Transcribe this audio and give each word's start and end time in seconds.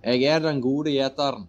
Jeg 0.00 0.24
er 0.24 0.40
den 0.40 0.62
gode 0.64 0.94
gjeteren. 0.94 1.42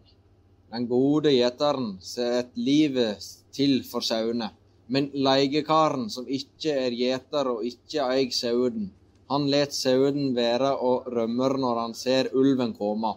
Den 0.71 0.87
gode 0.87 1.31
gjeteren 1.31 1.93
setter 2.03 2.51
livet 2.59 3.23
til 3.55 3.77
for 3.87 4.03
sauene. 4.03 4.49
Men 4.91 5.07
leiekaren 5.15 6.09
som 6.11 6.27
ikke 6.27 6.73
er 6.75 6.91
gjeter 6.91 7.47
og 7.47 7.63
ikke 7.63 8.03
eier 8.11 8.33
sauen, 8.35 8.89
han 9.31 9.47
lar 9.47 9.71
sauen 9.71 10.33
være 10.35 10.73
og 10.83 11.07
rømmer 11.15 11.55
når 11.63 11.79
han 11.79 11.95
ser 11.95 12.33
ulven 12.35 12.73
komme. 12.75 13.13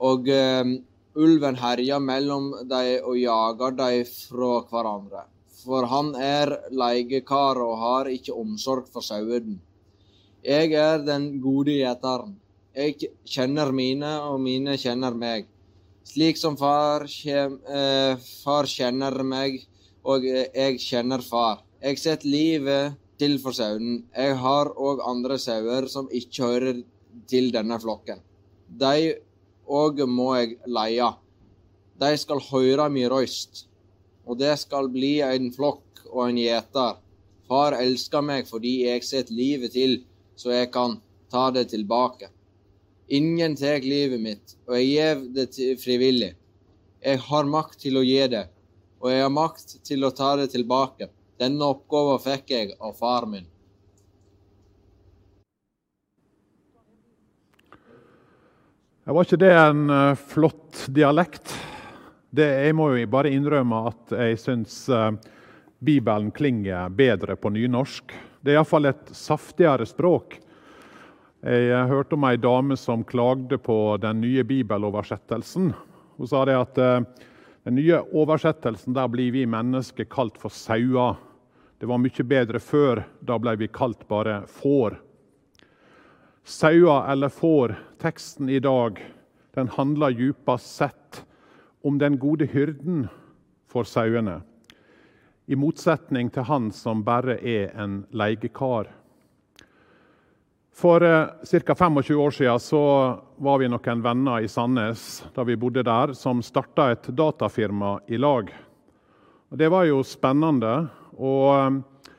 Og 0.00 0.32
eh, 0.32 0.64
ulven 1.12 1.60
herjer 1.60 2.00
mellom 2.00 2.48
dem 2.72 3.04
og 3.04 3.20
jager 3.20 3.76
dem 3.76 4.08
fra 4.08 4.52
hverandre. 4.70 5.28
For 5.60 5.84
han 5.92 6.14
er 6.16 6.54
leiekar 6.72 7.60
og 7.60 7.76
har 7.84 8.08
ikke 8.08 8.32
omsorg 8.32 8.88
for 8.88 9.04
sauen. 9.04 9.58
Jeg 10.40 10.72
er 10.72 11.04
den 11.04 11.34
gode 11.44 11.76
gjeteren. 11.82 12.38
Jeg 12.78 13.08
kjenner 13.26 13.72
mine, 13.74 14.10
og 14.22 14.36
mine 14.38 14.76
kjenner 14.78 15.16
meg. 15.18 15.48
Slik 16.06 16.38
som 16.38 16.54
far, 16.56 17.08
kjem, 17.10 17.56
eh, 17.66 18.20
far 18.44 18.68
kjenner 18.70 19.24
meg, 19.26 19.64
og 20.04 20.22
jeg 20.22 20.78
kjenner 20.78 21.24
far. 21.26 21.64
Jeg 21.82 21.98
setter 21.98 22.28
livet 22.30 22.94
til 23.18 23.34
for 23.42 23.50
sauen. 23.52 24.04
Jeg 24.14 24.36
har 24.36 24.70
òg 24.78 25.02
andre 25.04 25.40
sauer 25.42 25.88
som 25.88 26.06
ikke 26.06 26.44
hører 26.44 26.84
til 27.26 27.50
denne 27.50 27.80
flokken. 27.82 28.22
De 28.68 29.16
òg 29.66 30.06
må 30.06 30.36
jeg 30.36 30.56
leie. 30.66 31.10
De 31.98 32.14
skal 32.16 32.38
høre 32.52 32.88
min 32.88 33.10
røyst, 33.10 33.66
og 34.24 34.38
det 34.38 34.56
skal 34.56 34.86
bli 34.88 35.18
en 35.20 35.50
flokk 35.50 36.06
og 36.12 36.28
en 36.28 36.36
gjeter. 36.36 36.96
Far 37.48 37.72
elsker 37.72 38.22
meg 38.22 38.46
fordi 38.46 38.84
jeg 38.86 39.02
setter 39.02 39.34
livet 39.34 39.72
til, 39.72 40.04
så 40.36 40.54
jeg 40.54 40.70
kan 40.70 41.00
ta 41.28 41.50
det 41.50 41.70
tilbake. 41.70 42.37
Ingen 43.08 43.56
tar 43.56 43.80
livet 43.80 44.20
mitt, 44.20 44.56
og 44.68 44.74
jeg 44.76 44.88
gir 44.90 45.20
det 45.32 45.76
frivillig. 45.80 46.34
Jeg 47.00 47.20
har 47.24 47.46
makt 47.48 47.78
til 47.80 47.96
å 47.96 48.02
gi 48.04 48.20
det, 48.28 48.42
og 49.00 49.08
jeg 49.08 49.22
har 49.24 49.30
makt 49.32 49.78
til 49.86 50.04
å 50.04 50.10
ta 50.12 50.34
det 50.36 50.50
tilbake. 50.52 51.08
Denne 51.40 51.70
oppgaven 51.72 52.20
fikk 52.20 52.52
jeg 52.52 52.74
av 52.76 52.92
far 52.98 53.24
min. 53.30 53.46
Var 59.08 59.24
ikke 59.24 59.40
det 59.40 59.54
en 59.56 59.86
uh, 59.88 60.18
flott 60.28 60.82
dialekt? 60.92 61.54
Det, 62.28 62.44
jeg 62.66 62.74
må 62.76 62.90
jo 62.92 63.06
bare 63.08 63.32
innrømme 63.32 63.78
at 63.88 64.12
jeg 64.18 64.36
syns 64.42 64.82
uh, 64.92 65.14
Bibelen 65.80 66.28
klinger 66.36 66.92
bedre 66.92 67.38
på 67.40 67.54
nynorsk. 67.56 68.12
Det 68.44 68.52
er 68.52 68.60
iallfall 68.60 68.90
et 68.90 69.14
saftigere 69.16 69.88
språk. 69.88 70.36
Jeg 71.42 71.86
hørte 71.90 72.16
om 72.16 72.26
ei 72.26 72.36
dame 72.36 72.76
som 72.76 73.04
klagde 73.06 73.60
på 73.62 73.96
den 74.02 74.20
nye 74.24 74.42
bibeloversettelsen. 74.44 75.72
Hun 76.18 76.30
sa 76.30 76.44
det 76.48 76.56
at 76.58 76.80
uh, 76.82 77.26
den 77.64 77.78
nye 77.78 78.00
oversettelsen 78.10 78.96
der 78.96 79.10
blir 79.12 79.30
vi 79.36 79.44
mennesker 79.46 80.08
kalt 80.10 80.38
for 80.40 80.50
sauer. 80.50 81.20
Det 81.78 81.86
var 81.86 82.02
mye 82.02 82.26
bedre 82.26 82.58
før. 82.58 83.04
Da 83.22 83.38
ble 83.38 83.54
vi 83.60 83.70
kalt 83.70 84.02
bare 84.10 84.40
får 84.50 84.98
sauer 86.48 87.12
eller 87.12 87.28
får, 87.28 87.76
teksten 88.00 88.48
i 88.48 88.58
dag, 88.60 88.98
den 89.54 89.68
handler 89.68 90.10
djupest 90.10 90.76
sett 90.76 91.24
om 91.84 91.98
den 91.98 92.18
gode 92.18 92.46
hyrden 92.48 93.08
for 93.68 93.84
sauene. 93.84 94.40
I 95.46 95.56
motsetning 95.56 96.30
til 96.32 96.46
han 96.48 96.70
som 96.72 97.04
bare 97.04 97.38
er 97.40 97.74
en 97.76 98.02
leiekar. 98.12 98.88
For 100.78 101.02
eh, 101.02 101.26
ca. 101.64 101.74
25 101.74 102.16
år 102.16 102.30
siden 102.30 102.60
så 102.60 102.80
var 103.36 103.58
vi 103.58 103.66
noen 103.66 104.02
venner 104.02 104.44
i 104.44 104.48
Sandnes 104.48 105.24
da 105.34 105.42
vi 105.42 105.56
bodde 105.58 105.82
der, 105.82 106.12
som 106.14 106.38
starta 106.44 106.92
et 106.92 107.08
datafirma 107.18 107.96
i 108.06 108.20
lag. 108.20 108.52
Og 109.50 109.58
det 109.58 109.72
var 109.74 109.88
jo 109.88 110.04
spennende. 110.06 110.86
Og 111.18 111.48
eh, 111.56 112.12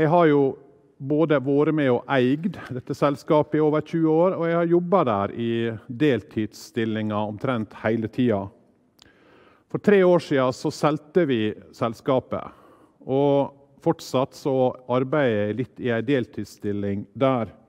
jeg 0.00 0.12
har 0.14 0.30
jo 0.30 0.40
både 0.96 1.42
vært 1.44 1.76
med 1.76 1.92
og 1.92 2.08
eid 2.16 2.48
dette 2.72 2.96
selskapet 2.96 3.58
i 3.60 3.62
over 3.66 3.84
20 3.84 4.08
år, 4.14 4.38
og 4.38 4.48
jeg 4.48 4.58
har 4.62 4.72
jobba 4.72 5.04
der 5.10 5.36
i 5.36 5.52
deltidsstillinger 6.06 7.20
omtrent 7.20 7.76
hele 7.84 8.08
tida. 8.08 8.46
For 9.68 9.76
tre 9.84 10.00
år 10.08 10.24
siden 10.24 10.56
så 10.56 10.72
solgte 10.72 11.28
vi 11.28 11.42
selskapet. 11.76 12.48
Og 13.04 13.52
fortsatt 13.84 14.40
så 14.40 14.72
arbeider 14.88 15.50
jeg 15.50 15.62
litt 15.64 15.80
i 15.84 15.92
ei 15.92 16.04
deltidsstilling 16.04 17.04
der. 17.12 17.59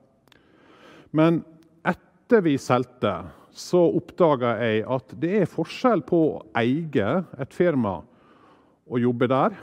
Men 1.12 1.42
etter 1.84 2.40
vi 2.40 2.56
solgte, 2.58 3.12
så 3.52 3.82
oppdaga 3.98 4.54
jeg 4.64 4.84
at 4.88 5.12
det 5.20 5.32
er 5.42 5.50
forskjell 5.50 6.00
på 6.08 6.20
å 6.30 6.38
eie 6.56 7.08
et 7.36 7.52
firma 7.52 7.98
og 8.88 9.00
jobbe 9.00 9.28
der, 9.28 9.58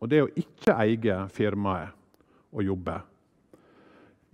og 0.00 0.10
det 0.12 0.20
å 0.24 0.32
ikke 0.42 0.76
eie 0.84 1.22
firmaet 1.32 1.96
og 2.52 2.64
jobbe. 2.66 2.98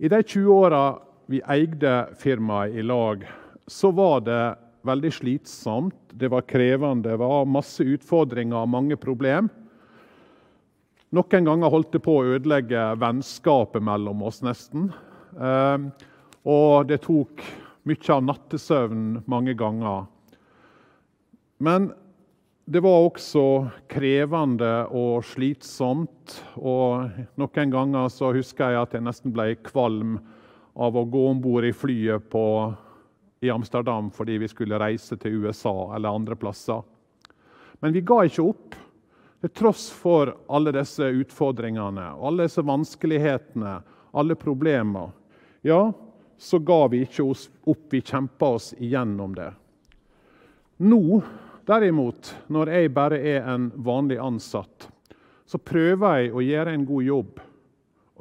I 0.03 0.11
de 0.11 0.19
20 0.21 0.51
åra 0.51 0.81
vi 1.31 1.39
eide 1.55 1.93
firmaet 2.19 2.75
i 2.75 2.83
lag, 2.83 3.23
så 3.67 3.91
var 3.95 4.21
det 4.27 4.41
veldig 4.87 5.11
slitsomt. 5.11 5.97
Det 6.11 6.29
var 6.31 6.45
krevende, 6.47 7.09
det 7.09 7.17
var 7.19 7.47
masse 7.47 7.83
utfordringer 7.83 8.59
og 8.59 8.71
mange 8.75 8.99
problem. 8.99 9.49
Noen 11.15 11.47
ganger 11.47 11.71
holdt 11.71 11.95
det 11.95 12.03
på 12.03 12.19
å 12.19 12.35
ødelegge 12.35 12.83
vennskapet 12.99 13.83
mellom 13.83 14.25
oss, 14.27 14.41
nesten. 14.43 14.89
Ehm, 15.39 15.89
og 16.47 16.87
det 16.87 17.01
tok 17.03 17.43
mye 17.87 18.13
av 18.13 18.23
nattesøvnen 18.23 19.23
mange 19.27 19.55
ganger. 19.57 20.05
Men 21.63 21.91
det 22.67 22.81
var 22.83 23.05
også 23.07 23.43
krevende 23.91 24.71
og 24.95 25.25
slitsomt. 25.27 26.37
Og 26.59 27.19
noen 27.39 27.71
ganger 27.73 28.09
så 28.11 28.33
husker 28.35 28.73
jeg 28.73 28.81
at 28.81 28.95
jeg 28.95 29.05
nesten 29.07 29.35
ble 29.35 29.53
kvalm 29.67 30.17
av 30.77 30.97
å 30.99 31.05
gå 31.07 31.23
om 31.31 31.39
bord 31.41 31.67
i 31.67 31.73
flyet 31.75 32.27
på, 32.31 32.43
i 33.43 33.51
Amsterdam 33.53 34.09
fordi 34.13 34.39
vi 34.41 34.49
skulle 34.49 34.79
reise 34.81 35.15
til 35.21 35.43
USA 35.43 35.93
eller 35.95 36.15
andre 36.15 36.35
plasser. 36.39 36.81
Men 37.79 37.93
vi 37.93 38.01
ga 38.01 38.23
ikke 38.25 38.47
opp. 38.49 38.75
Til 39.37 39.51
tross 39.53 39.91
for 39.93 40.31
alle 40.49 40.71
disse 40.73 41.05
utfordringene, 41.13 42.07
alle 42.17 42.47
disse 42.47 42.63
vanskelighetene, 42.65 43.75
alle 44.17 44.35
problemer, 44.39 45.11
ja, 45.61 45.91
så 46.37 46.59
ga 46.59 46.85
vi 46.91 47.03
ikke 47.05 47.25
oss 47.25 47.47
opp. 47.65 47.87
Vi 47.91 48.01
kjempa 48.05 48.53
oss 48.57 48.71
igjennom 48.77 49.35
det. 49.37 49.51
Nå 50.85 51.21
Derimot, 51.67 52.29
når 52.47 52.69
jeg 52.71 52.91
bare 52.95 53.17
er 53.19 53.47
en 53.51 53.65
vanlig 53.83 54.15
ansatt, 54.23 54.85
så 55.43 55.59
prøver 55.59 56.21
jeg 56.21 56.29
å 56.31 56.43
gjøre 56.45 56.75
en 56.77 56.85
god 56.87 57.03
jobb. 57.03 57.41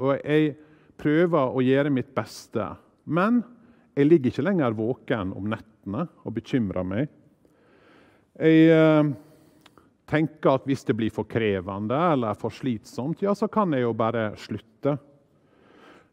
Og 0.03 0.16
jeg 0.16 0.49
prøver 0.99 1.54
å 1.54 1.62
gjøre 1.62 1.93
mitt 1.94 2.10
beste. 2.16 2.66
Men 3.06 3.38
jeg 3.94 4.09
ligger 4.09 4.33
ikke 4.33 4.47
lenger 4.48 4.75
våken 4.75 5.31
om 5.38 5.47
nettene 5.53 6.09
og 6.27 6.34
bekymrer 6.34 6.88
meg. 6.91 7.12
Jeg 8.34 8.66
eh, 8.75 9.12
tenker 10.10 10.59
at 10.59 10.66
hvis 10.66 10.83
det 10.88 10.98
blir 10.98 11.15
for 11.15 11.31
krevende 11.31 12.00
eller 12.16 12.34
for 12.41 12.50
slitsomt, 12.50 13.22
ja, 13.22 13.34
så 13.38 13.47
kan 13.47 13.78
jeg 13.78 13.87
jo 13.87 13.94
bare 13.94 14.33
slutte. 14.43 14.97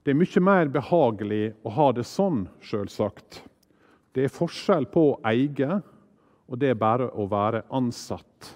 Det 0.04 0.12
er 0.12 0.20
mye 0.20 0.42
mer 0.44 0.68
behagelig 0.68 1.54
å 1.64 1.72
ha 1.78 1.92
det 1.96 2.04
sånn, 2.04 2.44
sjølsagt. 2.60 3.40
Det 4.12 4.26
er 4.26 4.34
forskjell 4.36 4.90
på 4.92 5.04
å 5.14 5.20
eie 5.30 5.80
og 6.48 6.60
det 6.60 6.74
er 6.74 6.80
bare 6.80 7.08
å 7.16 7.26
være 7.32 7.64
ansatt. 7.74 8.50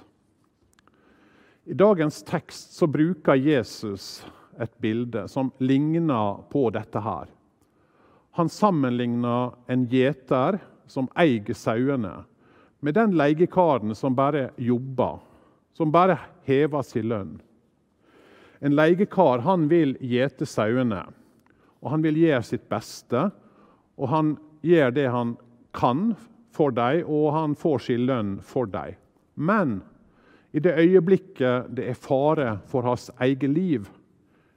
I 1.67 1.75
dagens 1.75 2.19
tekst 2.27 2.75
så 2.77 2.87
bruker 2.87 3.39
Jesus 3.39 4.25
et 4.59 4.73
bilde 4.83 5.25
som 5.31 5.51
ligner 5.59 6.43
på 6.51 6.67
dette 6.75 7.01
her. 7.03 7.31
Han 8.37 8.51
sammenligner 8.51 9.55
en 9.71 9.85
gjeter 9.89 10.59
som 10.87 11.09
eier 11.17 11.55
sauene, 11.57 12.21
med 12.79 12.93
den 12.93 13.15
leiekaren 13.17 13.95
som 13.97 14.15
bare 14.15 14.51
jobber, 14.61 15.17
som 15.73 15.91
bare 15.91 16.19
hever 16.45 16.85
sin 16.85 17.07
lønn. 17.09 17.33
En 18.61 18.75
leiekar 18.77 19.41
han 19.45 19.65
vil 19.71 19.95
gjete 20.01 20.45
sauene, 20.45 21.01
og 21.81 21.91
han 21.93 22.05
vil 22.05 22.17
gjøre 22.19 22.45
sitt 22.45 22.65
beste. 22.71 23.27
Og 23.97 24.09
han 24.11 24.35
gjør 24.65 24.93
det 24.95 25.07
han 25.13 25.35
kan 25.77 26.15
for 26.53 26.73
dem, 26.73 27.05
og 27.05 27.31
han 27.35 27.55
får 27.57 27.85
sin 27.87 28.07
lønn 28.09 28.37
for 28.41 28.69
dem. 28.69 28.97
Men 29.35 29.79
i 30.51 30.59
det 30.63 30.73
øyeblikket 30.79 31.69
det 31.77 31.89
er 31.91 31.99
fare 32.01 32.57
for 32.65 32.87
hans 32.87 33.11
eget 33.21 33.49
liv, 33.49 33.89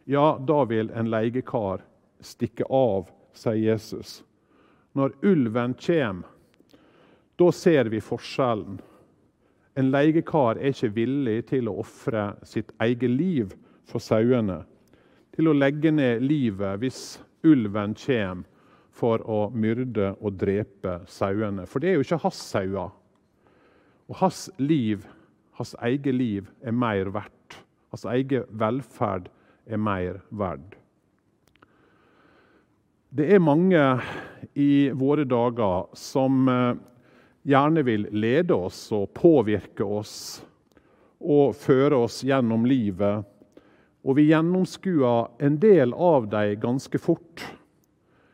ja, 0.09 0.39
da 0.39 0.65
vil 0.65 0.91
en 0.97 1.11
leiekar 1.13 1.85
stikke 2.25 2.65
av, 2.73 3.11
sier 3.37 3.61
Jesus. 3.61 4.21
Når 4.97 5.13
ulven 5.23 5.77
kommer, 5.79 6.27
da 7.39 7.51
ser 7.53 7.89
vi 7.93 8.01
forskjellen. 8.05 8.81
En 9.79 9.93
leiekar 9.93 10.59
er 10.59 10.75
ikke 10.75 10.93
villig 10.97 11.39
til 11.53 11.71
å 11.71 11.79
ofre 11.81 12.33
sitt 12.45 12.73
eget 12.83 13.13
liv 13.13 13.55
for 13.89 14.03
sauene. 14.03 14.65
Til 15.41 15.49
å 15.49 15.57
legge 15.57 15.89
ned 15.89 16.21
livet 16.21 16.83
hvis 16.83 16.97
ulven 17.49 17.95
kommer 17.97 18.43
for 18.93 19.23
å 19.25 19.39
myrde 19.57 20.11
og 20.21 20.35
drepe 20.37 20.99
sauene. 21.09 21.65
For 21.65 21.81
det 21.81 21.89
er 21.89 21.97
jo 21.97 22.05
ikke 22.05 22.19
hans 22.27 22.43
sauer. 22.45 22.91
Og 24.13 24.19
hans 24.21 24.43
liv, 24.61 25.07
hans 25.57 25.73
eget 25.81 26.13
liv, 26.13 26.51
er 26.61 26.77
mer 26.77 27.09
verdt. 27.15 27.57
Hans 27.89 28.05
egen 28.13 28.45
velferd 28.53 29.33
er 29.65 29.81
mer 29.81 30.21
verd. 30.29 30.77
Det 33.09 33.33
er 33.33 33.41
mange 33.41 33.89
i 34.53 34.91
våre 34.93 35.25
dager 35.25 35.89
som 35.97 36.53
eh, 36.53 36.77
gjerne 37.49 37.89
vil 37.89 38.11
lede 38.13 38.61
oss 38.69 38.91
og 38.93 39.09
påvirke 39.17 39.89
oss 39.89 40.15
og 41.17 41.57
føre 41.57 42.05
oss 42.05 42.21
gjennom 42.29 42.69
livet. 42.69 43.25
Og 44.01 44.17
vi 44.17 44.31
gjennomskuer 44.31 45.29
en 45.45 45.59
del 45.61 45.93
av 45.93 46.29
dem 46.33 46.55
ganske 46.61 46.99
fort. 46.99 47.45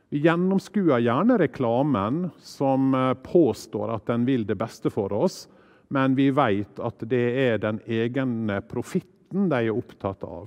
Vi 0.08 0.22
gjennomskuer 0.22 1.02
gjerne 1.02 1.38
reklamen 1.42 2.28
som 2.38 2.94
eh, 2.94 3.14
påstår 3.26 3.96
at 3.96 4.06
den 4.06 4.26
vil 4.28 4.46
det 4.46 4.54
beste 4.60 4.92
for 4.94 5.12
oss, 5.12 5.48
men 5.90 6.14
vi 6.18 6.28
vet 6.34 6.78
at 6.82 7.02
det 7.10 7.24
er 7.42 7.58
den 7.62 7.80
egne 7.86 8.60
profitten 8.66 9.48
de 9.50 9.64
er 9.66 9.74
opptatt 9.74 10.22
av. 10.26 10.46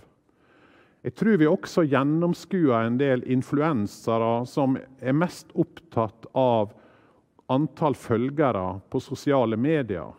Jeg 1.03 1.15
tror 1.15 1.37
vi 1.39 1.47
også 1.47 1.83
gjennomskuer 1.87 2.85
en 2.85 2.97
del 2.99 3.23
influensere 3.31 4.45
som 4.47 4.75
er 4.79 5.15
mest 5.15 5.51
opptatt 5.55 6.27
av 6.35 6.73
antall 7.51 7.95
følgere 7.95 8.79
på 8.91 8.99
sosiale 9.03 9.59
medier. 9.59 10.11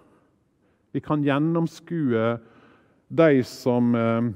Vi 0.93 1.00
kan 1.05 1.25
gjennomskue 1.25 2.31
de 3.08 3.43
som 3.47 3.94
eh, 3.97 4.31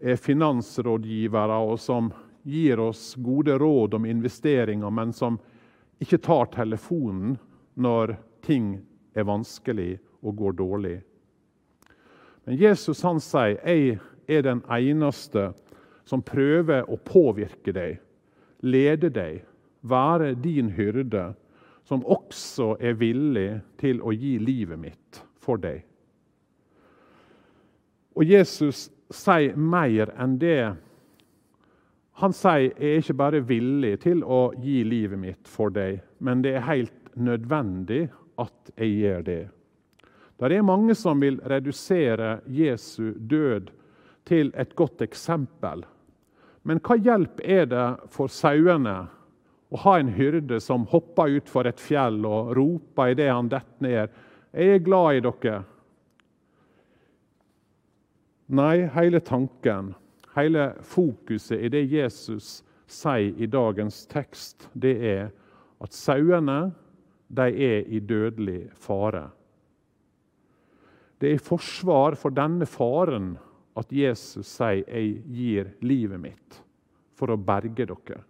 er 0.00 0.16
finansrådgivere 0.16 1.58
og 1.66 1.78
som 1.80 2.10
gir 2.46 2.80
oss 2.80 3.14
gode 3.18 3.56
råd 3.58 3.94
om 3.98 4.06
investeringer, 4.06 4.90
men 4.90 5.12
som 5.12 5.38
ikke 6.02 6.20
tar 6.22 6.50
telefonen 6.54 7.36
når 7.74 8.16
ting 8.46 8.76
er 9.16 9.26
vanskelig 9.26 9.96
og 10.22 10.36
går 10.36 10.58
dårlig. 10.60 10.96
Men 12.44 12.56
Jesus 12.56 13.02
han 13.02 13.20
sier 13.20 13.58
'Jeg 13.64 13.98
er 14.28 14.42
den 14.42 14.62
eneste 14.70 15.52
som 16.04 16.22
prøver 16.22 16.86
å 16.90 16.96
påvirke 16.96 17.72
deg, 17.72 17.98
lede 18.62 19.10
deg, 19.10 19.44
være 19.82 20.34
din 20.34 20.70
hyrde, 20.70 21.34
som 21.84 22.04
også 22.04 22.76
er 22.80 22.92
villig 22.98 23.60
til 23.78 24.00
å 24.02 24.12
gi 24.12 24.38
livet 24.38 24.78
mitt 24.78 25.22
for 25.38 25.56
deg. 25.56 25.84
Og 28.16 28.24
Jesus 28.24 28.90
sier 29.12 29.56
mer 29.56 30.12
enn 30.18 30.38
det. 30.38 30.74
Han 32.22 32.32
sier 32.32 32.70
jeg 32.70 32.76
er 32.80 33.02
ikke 33.02 33.18
bare 33.20 33.42
villig 33.44 33.94
til 34.06 34.22
å 34.24 34.50
gi 34.62 34.80
livet 34.84 35.20
mitt 35.20 35.50
for 35.50 35.74
deg, 35.74 36.00
men 36.18 36.42
det 36.42 36.56
er 36.56 36.68
helt 36.68 37.10
nødvendig 37.16 38.06
at 38.40 38.72
jeg 38.76 38.94
gjør 39.00 39.26
det. 39.26 39.42
Det 40.36 40.52
er 40.52 40.64
mange 40.68 40.94
som 40.96 41.20
vil 41.20 41.38
redusere 41.48 42.40
Jesu 42.52 43.14
død 43.16 43.70
til 44.28 44.50
et 44.56 44.74
godt 44.76 45.04
eksempel. 45.04 45.84
Men 46.66 46.80
hva 46.84 46.96
hjelp 46.98 47.40
er 47.44 47.68
det 47.70 47.86
for 48.12 48.32
sauene 48.32 48.96
å 49.72 49.80
ha 49.84 49.96
en 50.00 50.12
hyrde 50.14 50.58
som 50.62 50.84
hopper 50.90 51.38
utfor 51.38 51.68
et 51.70 51.80
fjell 51.80 52.20
og 52.26 52.52
roper 52.58 53.14
idet 53.14 53.30
han 53.32 53.48
detter 53.48 53.86
ned 53.86 54.10
'Jeg 54.56 54.74
er 54.74 54.84
glad 54.84 55.16
i 55.16 55.20
dere'? 55.20 55.64
Nei, 58.46 58.86
hele 58.94 59.20
tanken, 59.20 59.94
hele 60.36 60.74
fokuset 60.86 61.58
i 61.58 61.70
det 61.72 61.82
Jesus 61.90 62.60
sier 62.86 63.34
i 63.42 63.48
dagens 63.50 64.04
tekst, 64.06 64.68
det 64.72 64.94
er 65.02 65.32
at 65.82 65.96
sauene 65.96 66.70
de 67.26 67.48
er 67.50 67.88
i 67.90 67.98
dødelig 67.98 68.68
fare. 68.78 69.26
Det 71.18 71.30
er 71.30 71.40
i 71.40 71.42
forsvar 71.42 72.14
for 72.20 72.30
denne 72.30 72.68
faren 72.70 73.34
at 73.76 73.92
Jesus 73.92 74.46
sier 74.46 74.84
'jeg 74.86 75.22
gir 75.26 75.74
livet 75.80 76.20
mitt 76.20 76.62
for 77.14 77.26
å 77.26 77.36
berge 77.36 77.86
dere'. 77.86 78.22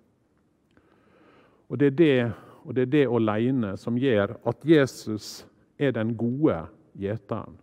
Og 1.68 1.78
Det 1.78 1.86
er 1.86 1.96
det 1.96 2.34
og 2.66 2.74
det 2.74 2.82
er 2.82 2.90
det 2.90 3.06
alene 3.06 3.76
som 3.78 3.98
gjør 3.98 4.34
at 4.46 4.64
Jesus 4.66 5.46
er 5.78 5.92
den 5.94 6.16
gode 6.18 6.66
gjeteren. 6.98 7.54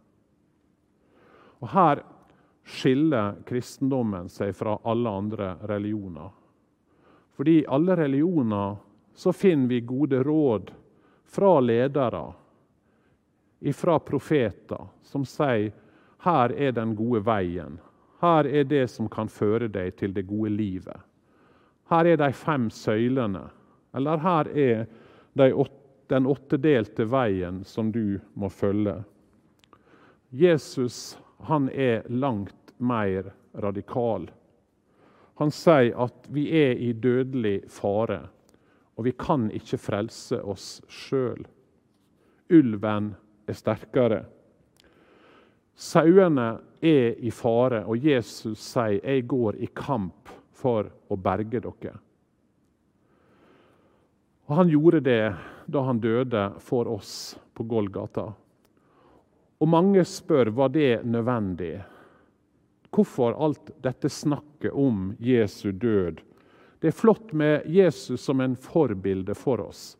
Og 1.60 1.68
Her 1.74 2.04
skiller 2.64 3.36
kristendommen 3.46 4.30
seg 4.30 4.56
fra 4.56 4.78
alle 4.84 5.10
andre 5.10 5.56
religioner. 5.68 6.30
Fordi 7.36 7.60
i 7.60 7.66
alle 7.68 7.96
religioner 7.96 8.76
så 9.16 9.34
finner 9.34 9.68
vi 9.68 9.82
gode 9.82 10.24
råd 10.24 10.72
fra 11.26 11.60
ledere 11.60 12.34
ifra 13.60 14.00
profeter 14.00 14.88
som 15.02 15.26
sier 15.26 15.72
her 16.24 16.54
er 16.56 16.72
den 16.72 16.96
gode 16.96 17.20
veien. 17.26 17.80
Her 18.24 18.48
er 18.48 18.64
det 18.64 18.88
som 18.92 19.10
kan 19.12 19.28
føre 19.28 19.68
deg 19.68 19.98
til 20.00 20.14
det 20.16 20.24
gode 20.28 20.54
livet. 20.56 21.00
Her 21.92 22.08
er 22.08 22.20
de 22.22 22.30
fem 22.32 22.70
søylene. 22.72 23.50
Eller 23.94 24.22
her 24.24 24.48
er 24.48 24.86
de 25.34 25.50
åtte, 25.54 25.80
den 26.08 26.28
åttedelte 26.28 27.06
veien 27.10 27.64
som 27.66 27.92
du 27.92 28.20
må 28.34 28.50
følge. 28.52 29.00
Jesus 30.30 31.18
han 31.44 31.70
er 31.70 32.06
langt 32.10 32.74
mer 32.78 33.34
radikal. 33.54 34.30
Han 35.36 35.52
sier 35.52 35.96
at 36.06 36.28
vi 36.30 36.46
er 36.56 36.78
i 36.78 36.94
dødelig 36.94 37.64
fare, 37.74 38.20
og 38.96 39.08
vi 39.08 39.16
kan 39.18 39.50
ikke 39.52 39.82
frelse 39.82 40.40
oss 40.40 40.68
sjøl. 40.88 41.42
Ulven 42.54 43.14
er 43.50 43.58
sterkere. 43.58 44.22
Sauene 45.74 46.50
er 46.84 47.18
i 47.18 47.32
fare, 47.34 47.84
og 47.86 47.98
Jesus 47.98 48.60
sier 48.60 49.02
'Jeg 49.02 49.28
går 49.28 49.56
i 49.56 49.70
kamp 49.74 50.30
for 50.52 50.92
å 51.10 51.16
berge 51.16 51.60
dere'. 51.60 52.00
Og 54.48 54.56
Han 54.56 54.70
gjorde 54.70 55.00
det 55.00 55.36
da 55.68 55.82
han 55.82 56.00
døde 56.00 56.54
for 56.60 56.88
oss 56.88 57.40
på 57.54 57.64
Golgata. 57.64 58.34
Og 59.64 59.70
mange 59.72 60.04
spør 60.04 60.52
var 60.52 60.74
det 60.76 61.06
nødvendig. 61.08 61.78
Hvorfor 62.92 63.38
alt 63.46 63.72
dette 63.82 64.10
snakket 64.12 64.76
om 64.76 65.14
Jesu 65.24 65.72
død? 65.72 66.20
Det 66.84 66.90
er 66.92 66.98
flott 66.98 67.32
med 67.32 67.64
Jesus 67.72 68.26
som 68.28 68.42
en 68.44 68.58
forbilde 68.60 69.32
for 69.40 69.64
oss. 69.64 69.94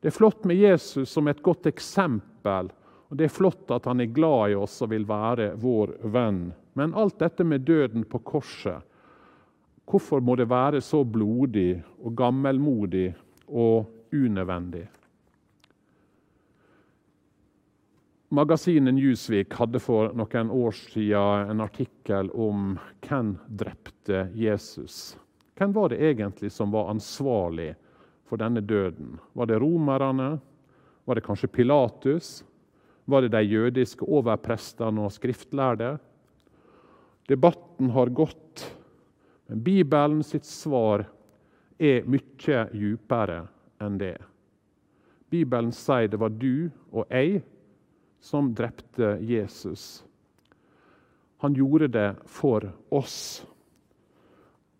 Det 0.00 0.08
er 0.08 0.16
flott 0.16 0.48
med 0.48 0.56
Jesus 0.56 1.12
som 1.12 1.28
et 1.28 1.42
godt 1.44 1.68
eksempel. 1.68 2.72
og 3.08 3.16
Det 3.16 3.28
er 3.28 3.36
flott 3.36 3.70
at 3.76 3.84
han 3.84 4.00
er 4.00 4.08
glad 4.16 4.50
i 4.50 4.56
oss 4.56 4.80
og 4.80 4.94
vil 4.96 5.04
være 5.04 5.52
vår 5.60 5.92
venn. 6.08 6.54
Men 6.72 6.96
alt 6.96 7.18
dette 7.20 7.44
med 7.44 7.60
døden 7.60 8.08
på 8.08 8.18
korset, 8.24 8.80
hvorfor 9.84 10.24
må 10.24 10.36
det 10.40 10.48
være 10.48 10.80
så 10.80 11.04
blodig 11.04 11.82
og 12.00 12.16
gammelmodig 12.16 13.12
og 13.48 13.84
unødvendig? 14.12 14.88
Magasinet 18.34 18.94
Newsweek 18.94 19.52
hadde 19.54 19.78
for 19.78 20.10
noen 20.18 20.48
år 20.50 20.72
siden 20.74 21.50
en 21.52 21.60
artikkel 21.62 22.32
om 22.34 22.72
hvem 23.06 23.28
drepte 23.46 24.24
Jesus. 24.34 25.14
Hvem 25.54 25.70
var 25.76 25.92
det 25.92 26.00
egentlig 26.02 26.50
som 26.50 26.72
var 26.74 26.90
ansvarlig 26.90 27.68
for 28.26 28.42
denne 28.42 28.64
døden? 28.66 29.20
Var 29.38 29.46
det 29.52 29.60
romerne? 29.62 30.32
Var 31.06 31.14
det 31.14 31.24
kanskje 31.28 31.52
Pilatus? 31.54 32.32
Var 33.06 33.22
det 33.22 33.30
de 33.36 33.44
jødiske 33.44 34.02
overprestene 34.02 35.06
og 35.06 35.14
skriftlærde? 35.14 35.94
Debatten 37.30 37.94
har 37.94 38.10
gått, 38.10 38.66
men 39.46 39.62
Bibelen 39.62 40.26
sitt 40.26 40.50
svar 40.50 41.06
er 41.78 42.02
mye 42.10 42.66
djupere 42.74 43.44
enn 43.78 44.02
det. 44.02 44.16
Bibelen 45.30 45.70
sier 45.70 46.10
det 46.10 46.18
var 46.18 46.34
du 46.34 46.72
og 46.90 47.06
jeg 47.14 47.44
som 48.24 48.54
drepte 48.54 49.18
Jesus. 49.20 50.04
Han 51.36 51.54
gjorde 51.54 51.88
det 51.88 52.14
for 52.24 52.72
oss. 52.88 53.46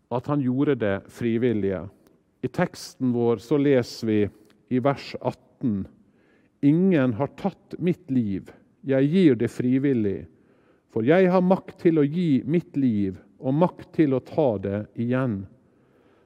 At 0.08 0.26
han 0.26 0.40
gjorde 0.40 0.74
det 0.74 1.02
frivillige. 1.12 1.82
I 2.40 2.48
teksten 2.48 3.12
vår 3.12 3.42
så 3.44 3.58
leser 3.60 4.06
vi 4.06 4.16
i 4.68 4.80
vers 4.80 5.10
18.: 5.20 5.84
Ingen 6.60 7.12
har 7.20 7.34
tatt 7.36 7.76
mitt 7.78 8.08
liv, 8.10 8.48
jeg 8.80 9.12
gir 9.12 9.36
det 9.36 9.52
frivillig. 9.52 10.24
For 10.88 11.04
jeg 11.04 11.28
har 11.28 11.44
makt 11.44 11.82
til 11.84 12.00
å 12.00 12.08
gi 12.08 12.40
mitt 12.48 12.80
liv 12.80 13.20
og 13.44 13.60
makt 13.60 13.92
til 14.00 14.16
å 14.16 14.24
ta 14.24 14.48
det 14.56 14.86
igjen. 14.94 15.42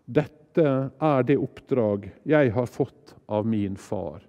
Dette 0.06 0.70
er 1.02 1.26
det 1.26 1.42
oppdrag 1.42 2.12
jeg 2.22 2.54
har 2.54 2.70
fått 2.70 3.16
av 3.26 3.42
min 3.46 3.74
far. 3.74 4.27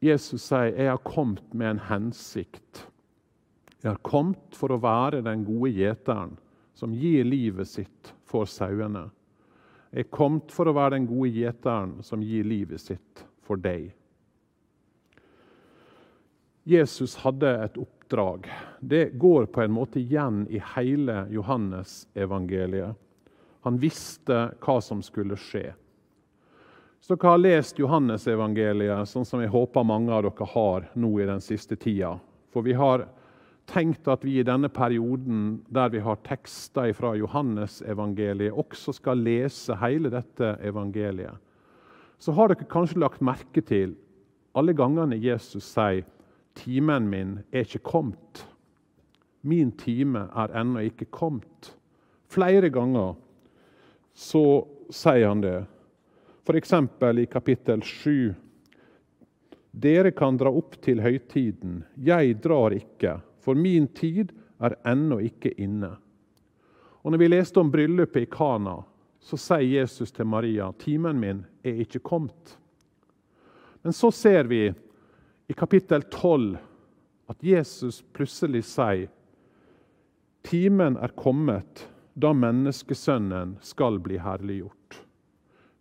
Jesus 0.00 0.42
sier, 0.42 0.72
'Jeg 0.76 0.90
har 0.90 1.02
kommet 1.02 1.54
med 1.54 1.70
en 1.70 1.78
hensikt'. 1.78 2.86
Jeg 3.82 3.90
har 3.90 4.02
kommet 4.02 4.54
for 4.54 4.68
å 4.68 4.80
være 4.82 5.22
den 5.22 5.44
gode 5.44 5.70
gjeteren 5.70 6.36
som 6.74 6.94
gir 6.94 7.24
livet 7.24 7.68
sitt 7.68 8.12
for 8.26 8.44
sauene. 8.44 9.10
Jeg 9.92 10.04
er 10.04 10.10
kommet 10.10 10.52
for 10.52 10.68
å 10.68 10.74
være 10.76 10.98
den 10.98 11.06
gode 11.06 11.30
gjeteren 11.30 12.02
som 12.02 12.22
gir 12.22 12.44
livet 12.44 12.80
sitt 12.80 13.24
for 13.42 13.56
deg. 13.56 13.92
Jesus 16.68 17.16
hadde 17.22 17.48
et 17.64 17.78
oppdrag. 17.80 18.48
Det 18.80 19.18
går 19.18 19.46
på 19.46 19.62
en 19.62 19.72
måte 19.72 20.02
igjen 20.02 20.42
i 20.52 20.60
hele 20.74 21.22
Johannes-evangeliet. 21.32 22.94
Han 23.64 23.78
visste 23.80 24.50
hva 24.60 24.76
som 24.84 25.00
skulle 25.02 25.38
skje. 25.40 25.72
Så 27.00 27.14
dere 27.14 27.30
har 27.30 27.38
lest 27.40 27.78
Johannes-evangeliet, 27.78 29.06
sånn 29.08 29.26
som 29.26 29.40
jeg 29.40 29.52
håper 29.52 29.86
mange 29.86 30.12
av 30.12 30.26
dere 30.26 30.48
har 30.52 30.88
nå 30.98 31.12
i 31.20 31.28
den 31.28 31.40
siste 31.44 31.78
tida. 31.78 32.16
For 32.52 32.66
vi 32.66 32.74
har 32.76 33.06
tenkt 33.68 34.08
at 34.08 34.24
vi 34.24 34.38
i 34.40 34.46
denne 34.46 34.70
perioden 34.72 35.60
der 35.72 35.92
vi 35.92 36.02
har 36.02 36.18
tekster 36.26 36.90
fra 36.96 37.14
Johannes-evangeliet, 37.18 38.56
også 38.56 38.96
skal 38.96 39.22
lese 39.22 39.76
hele 39.78 40.10
dette 40.12 40.56
evangeliet. 40.64 41.36
Så 42.18 42.34
har 42.34 42.50
dere 42.50 42.66
kanskje 42.70 43.02
lagt 43.04 43.22
merke 43.22 43.62
til 43.62 43.94
alle 44.58 44.74
gangene 44.74 45.20
Jesus 45.22 45.64
sier 45.64 46.04
'Timen 46.58 47.06
min 47.08 47.38
er 47.52 47.62
ikke 47.62 47.78
kommet'. 47.78 48.44
Min 49.42 49.70
time 49.70 50.28
er 50.34 50.50
ennå 50.60 50.80
ikke 50.90 51.04
kommet. 51.04 51.76
Flere 52.26 52.70
ganger 52.70 53.14
så 54.14 54.66
sier 54.90 55.28
han 55.28 55.40
det. 55.40 55.66
F.eks. 56.48 56.72
i 57.18 57.26
kapittel 57.26 57.82
7. 57.82 58.34
Dere 59.70 60.10
kan 60.16 60.36
dra 60.40 60.48
opp 60.48 60.78
til 60.80 61.02
høytiden, 61.04 61.82
jeg 62.00 62.38
drar 62.40 62.72
ikke 62.72 63.18
for 63.44 63.58
min 63.58 63.90
tid 63.92 64.32
er 64.56 64.78
ennå 64.88 65.18
ikke 65.24 65.52
inne. 65.60 65.90
Og 67.04 67.12
Når 67.12 67.20
vi 67.20 67.28
leste 67.28 67.60
om 67.60 67.68
bryllupet 67.72 68.24
i 68.24 68.30
Kana, 68.32 68.78
så 69.20 69.36
sier 69.36 69.80
Jesus 69.80 70.12
til 70.12 70.24
Maria 70.24 70.70
timen 70.80 71.20
min 71.20 71.44
er 71.60 71.84
ikke 71.84 72.00
kommet. 72.00 72.56
Men 73.84 73.92
så 73.92 74.08
ser 74.08 74.48
vi 74.48 74.70
i 75.48 75.52
kapittel 75.52 76.08
12 76.08 76.56
at 77.28 77.44
Jesus 77.44 78.00
plutselig 78.16 78.64
sier 78.72 79.12
timen 80.48 80.96
er 80.96 81.12
kommet 81.12 81.84
da 82.16 82.32
menneskesønnen 82.32 83.58
skal 83.60 84.00
bli 84.00 84.16
herliggjort. 84.16 84.77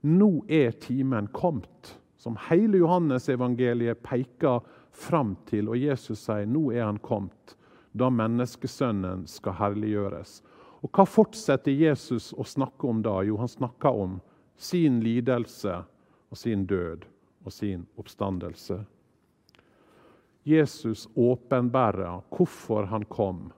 Nå 0.07 0.45
er 0.47 0.71
timen 0.79 1.27
kommet, 1.35 1.97
som 2.17 2.37
hele 2.47 2.79
Johannes-evangeliet 2.79 3.99
peker 4.05 4.63
fram 4.95 5.35
til. 5.49 5.67
Og 5.69 5.77
Jesus 5.77 6.23
sier 6.25 6.47
nå 6.47 6.69
er 6.71 6.85
han 6.87 7.01
kommet 7.03 7.57
da 7.97 8.09
menneskesønnen 8.13 9.25
skal 9.27 9.57
herliggjøres. 9.59 10.41
Og 10.85 10.91
Hva 10.93 11.07
fortsetter 11.09 11.73
Jesus 11.73 12.31
å 12.37 12.45
snakke 12.45 12.87
om 12.87 13.01
da? 13.03 13.19
Jo, 13.25 13.39
han 13.41 13.51
snakker 13.51 13.97
om 13.97 14.19
sin 14.57 15.01
lidelse 15.03 15.81
og 16.29 16.37
sin 16.37 16.65
død 16.69 17.05
og 17.45 17.53
sin 17.53 17.85
oppstandelse. 17.97 18.79
Jesus 20.47 21.07
åpenbærer 21.15 22.21
hvorfor 22.31 22.87
han 22.87 23.03
kom. 23.11 23.49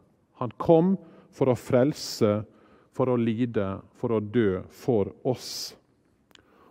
Han 0.41 0.53
kom 0.57 0.95
for 1.35 1.51
å 1.51 1.57
frelse, 1.59 2.39
for 2.95 3.11
å 3.11 3.19
lide, 3.19 3.75
for 3.93 4.15
å 4.15 4.23
dø 4.23 4.63
for 4.73 5.11
oss. 5.27 5.75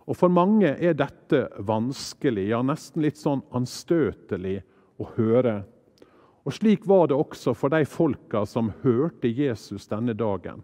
Og 0.09 0.17
For 0.17 0.31
mange 0.33 0.71
er 0.73 0.95
dette 0.97 1.43
vanskelig, 1.61 2.47
ja 2.49 2.63
nesten 2.65 3.03
litt 3.05 3.19
sånn 3.19 3.43
anstøtelig 3.53 4.57
å 4.97 5.05
høre. 5.19 5.61
Og 6.47 6.55
Slik 6.55 6.87
var 6.89 7.11
det 7.11 7.19
også 7.19 7.53
for 7.53 7.69
de 7.69 7.83
folka 7.85 8.41
som 8.49 8.71
hørte 8.81 9.29
Jesus 9.29 9.85
denne 9.91 10.15
dagen. 10.17 10.63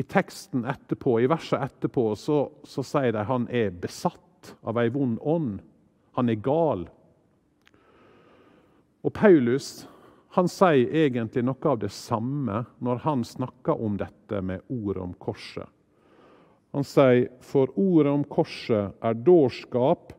I 0.00 0.04
teksten 0.08 0.64
etterpå, 0.64 1.18
i 1.20 1.28
verset 1.28 1.60
etterpå 1.60 2.06
så, 2.16 2.46
så 2.64 2.84
sier 2.86 3.12
de 3.12 3.26
han 3.28 3.44
er 3.52 3.74
besatt 3.76 4.54
av 4.64 4.80
ei 4.80 4.88
vond 4.94 5.18
ånd. 5.20 5.60
Han 6.16 6.32
er 6.32 6.40
gal. 6.40 6.86
Og 9.04 9.12
Paulus 9.12 9.82
han 10.32 10.48
sier 10.48 10.88
egentlig 11.04 11.44
noe 11.44 11.68
av 11.68 11.82
det 11.82 11.92
samme 11.92 12.64
når 12.80 13.04
han 13.04 13.28
snakker 13.28 13.76
om 13.84 14.00
dette 14.00 14.40
med 14.40 14.64
ordet 14.72 15.02
om 15.04 15.12
korset. 15.20 15.68
Han 16.72 16.84
sier, 16.84 17.28
'For 17.40 17.68
ordet 17.76 18.12
om 18.12 18.24
korset 18.24 18.94
er 19.02 19.14
dårskap 19.14 20.12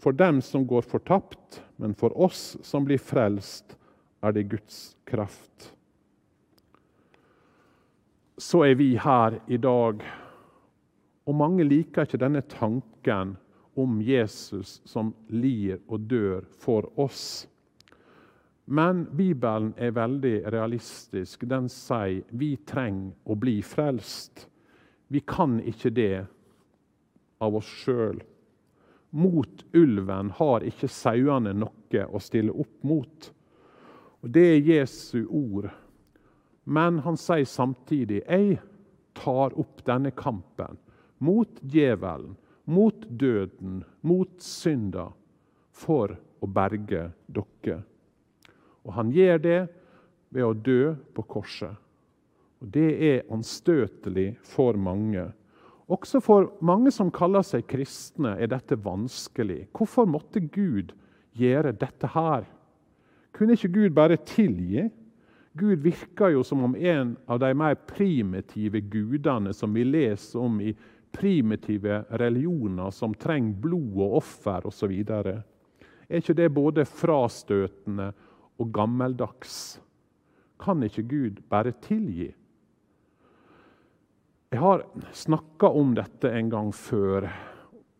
for 0.00 0.12
dem 0.12 0.40
som 0.40 0.66
går 0.66 0.82
fortapt, 0.82 1.62
men 1.76 1.94
for 1.94 2.16
oss 2.16 2.56
som 2.62 2.84
blir 2.84 2.98
frelst, 2.98 3.76
er 4.22 4.32
det 4.32 4.48
Guds 4.48 4.96
kraft. 5.04 5.74
Så 8.38 8.64
er 8.64 8.74
vi 8.74 8.96
her 8.96 9.40
i 9.48 9.56
dag, 9.56 10.00
og 11.26 11.34
mange 11.36 11.64
liker 11.64 12.08
ikke 12.08 12.20
denne 12.20 12.40
tanken 12.48 13.36
om 13.76 14.00
Jesus 14.00 14.80
som 14.88 15.12
lir 15.28 15.78
og 15.88 16.08
dør 16.08 16.44
for 16.60 16.88
oss. 17.00 17.46
Men 18.64 19.04
Bibelen 19.16 19.74
er 19.76 19.92
veldig 19.92 20.46
realistisk. 20.52 21.44
Den 21.48 21.68
sier 21.68 22.22
vi 22.30 22.54
trenger 22.66 23.12
å 23.26 23.36
bli 23.36 23.58
frelst. 23.66 24.46
Vi 25.10 25.20
kan 25.26 25.58
ikke 25.66 25.90
det 25.90 26.26
av 27.42 27.56
oss 27.58 27.66
sjøl. 27.82 28.20
Mot 29.10 29.64
ulven 29.74 30.30
har 30.38 30.62
ikke 30.62 30.86
sauene 30.86 31.50
noe 31.56 32.04
å 32.06 32.20
stille 32.22 32.54
opp 32.54 32.84
mot. 32.86 33.30
Og 34.22 34.30
Det 34.30 34.44
er 34.52 34.68
Jesu 34.68 35.24
ord. 35.26 35.66
Men 36.64 37.00
han 37.02 37.18
sier 37.18 37.48
samtidig 37.48 38.20
jeg 38.22 38.60
tar 39.18 39.56
opp 39.58 39.82
denne 39.88 40.12
kampen 40.14 40.78
mot 41.18 41.58
djevelen, 41.60 42.36
mot 42.70 43.02
døden, 43.08 43.82
mot 44.06 44.38
synda, 44.38 45.10
for 45.74 46.14
å 46.40 46.46
berge 46.46 47.08
dere. 47.26 47.80
Og 48.86 48.94
han 48.94 49.10
gjør 49.12 49.42
det 49.42 49.60
ved 50.30 50.46
å 50.46 50.54
dø 50.54 50.94
på 51.16 51.24
korset. 51.34 51.74
Og 52.60 52.72
Det 52.72 52.90
er 53.10 53.28
anstøtelig 53.32 54.36
for 54.44 54.76
mange. 54.76 55.30
Også 55.88 56.20
for 56.20 56.52
mange 56.62 56.92
som 56.94 57.10
kaller 57.10 57.42
seg 57.42 57.64
kristne, 57.66 58.36
er 58.38 58.46
dette 58.52 58.76
vanskelig. 58.78 59.66
Hvorfor 59.74 60.06
måtte 60.06 60.40
Gud 60.40 60.92
gjøre 61.34 61.72
dette 61.72 62.06
her? 62.14 62.44
Kunne 63.34 63.56
ikke 63.56 63.72
Gud 63.72 63.90
bare 63.96 64.16
tilgi? 64.16 64.88
Gud 65.58 65.82
virker 65.82 66.30
jo 66.30 66.44
som 66.46 66.62
om 66.62 66.76
en 66.76 67.16
av 67.26 67.40
de 67.42 67.50
mer 67.58 67.74
primitive 67.88 68.80
gudene 68.86 69.54
som 69.56 69.74
vi 69.74 69.82
leser 69.84 70.38
om 70.38 70.60
i 70.62 70.74
primitive 71.10 72.04
religioner 72.20 72.92
som 72.94 73.14
trenger 73.18 73.58
blod 73.64 73.96
og 73.98 74.18
offer 74.20 74.68
osv. 74.70 74.92
Er 75.10 75.42
ikke 76.20 76.36
det 76.38 76.52
både 76.54 76.86
frastøtende 76.86 78.12
og 78.60 78.70
gammeldags? 78.74 79.80
Kan 80.60 80.84
ikke 80.86 81.02
Gud 81.02 81.42
bare 81.50 81.72
tilgi? 81.82 82.30
Jeg 84.50 84.58
har 84.58 84.86
snakka 85.12 85.68
om 85.68 85.92
dette 85.94 86.26
en 86.34 86.48
gang 86.50 86.72
før, 86.74 87.28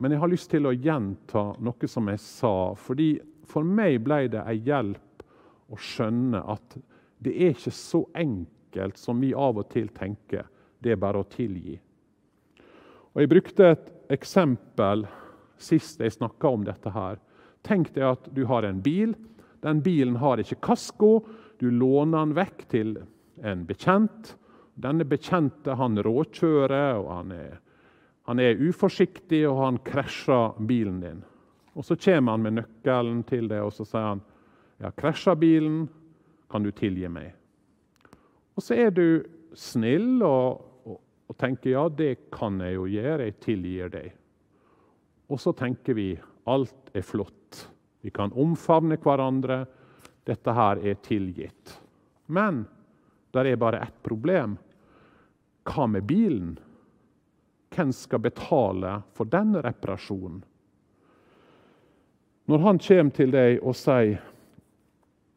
men 0.03 0.11
jeg 0.11 0.19
har 0.19 0.31
lyst 0.33 0.49
til 0.51 0.65
å 0.67 0.73
gjenta 0.75 1.45
noe 1.63 1.89
som 1.89 2.09
jeg 2.11 2.19
sa. 2.25 2.75
fordi 2.75 3.21
For 3.47 3.63
meg 3.63 4.01
ble 4.03 4.25
det 4.33 4.43
ei 4.43 4.57
hjelp 4.67 5.23
å 5.71 5.79
skjønne 5.79 6.41
at 6.51 6.75
det 7.23 7.37
er 7.37 7.55
ikke 7.55 7.71
så 7.71 8.01
enkelt 8.19 8.99
som 8.99 9.23
vi 9.23 9.31
av 9.31 9.63
og 9.63 9.69
til 9.71 9.93
tenker. 9.95 10.49
Det 10.83 10.91
er 10.91 10.99
bare 10.99 11.23
å 11.23 11.29
tilgi. 11.31 11.77
Og 13.15 13.23
Jeg 13.23 13.31
brukte 13.31 13.71
et 13.71 13.95
eksempel 14.11 15.07
sist 15.55 16.03
jeg 16.03 16.19
snakka 16.19 16.51
om 16.51 16.67
dette. 16.67 16.91
her. 16.91 17.23
Tenk 17.63 17.95
deg 17.95 18.11
at 18.11 18.27
du 18.35 18.45
har 18.47 18.65
en 18.65 18.83
bil. 18.83 19.15
Den 19.63 19.83
bilen 19.83 20.17
har 20.17 20.39
ikke 20.39 20.59
kasko. 20.61 21.25
Du 21.59 21.71
låner 21.71 22.27
den 22.27 22.35
vekk 22.35 22.69
til 22.69 22.97
en 23.39 23.67
bekjent. 23.67 24.35
Denne 24.75 25.05
bekjente 25.05 25.75
han 25.77 25.99
råkjører, 26.03 27.01
og 27.01 27.11
han 27.15 27.33
er, 27.35 27.59
han 28.29 28.41
er 28.43 28.61
uforsiktig, 28.61 29.43
og 29.49 29.59
han 29.65 29.81
krasjer 29.85 30.61
bilen 30.67 31.01
din. 31.03 31.23
Og 31.75 31.85
Så 31.85 31.97
kommer 31.97 32.33
han 32.33 32.43
med 32.43 32.59
nøkkelen 32.59 33.23
til 33.25 33.49
deg 33.49 33.63
og 33.63 33.73
så 33.73 33.87
sier 33.87 34.09
han, 34.13 34.23
jeg 34.81 34.89
har 34.89 34.97
krasja 34.97 35.35
bilen. 35.37 35.85
Kan 36.51 36.65
du 36.65 36.71
tilgi 36.75 37.09
meg? 37.09 37.35
Og 38.57 38.65
så 38.65 38.75
er 38.75 38.91
du 38.91 39.23
snill 39.55 40.23
og, 40.27 40.65
og, 40.89 40.97
og, 41.29 41.37
tenker 41.39 41.71
ja, 41.75 41.85
det 41.89 42.31
kan 42.35 42.59
jeg 42.65 42.75
jo 42.75 42.87
gjøre. 42.91 43.29
Jeg 43.29 43.37
tilgir 43.45 43.93
deg. 43.93 44.09
Og 45.31 45.39
så 45.39 45.53
tenker 45.55 45.95
vi 45.95 46.09
alt 46.51 46.91
er 46.97 47.05
flott. 47.07 47.61
Vi 48.03 48.11
kan 48.11 48.33
omfavne 48.33 48.99
hverandre. 48.99 49.63
Dette 50.27 50.55
her 50.57 50.81
er 50.83 50.99
tilgitt. 51.05 51.77
Men 52.27 52.65
det 53.33 53.47
er 53.47 53.57
bare 53.61 53.81
ett 53.85 54.03
problem. 54.03 54.57
Hva 55.69 55.87
med 55.87 56.05
bilen? 56.09 56.57
Hvem 57.71 57.93
skal 57.95 58.25
betale 58.25 58.97
for 59.15 59.31
den 59.31 59.55
reparasjonen? 59.63 60.43
Når 62.51 62.59
han 62.59 62.81
kommer 62.83 63.15
til 63.15 63.31
deg 63.31 63.61
og 63.63 63.77
sier 63.79 64.19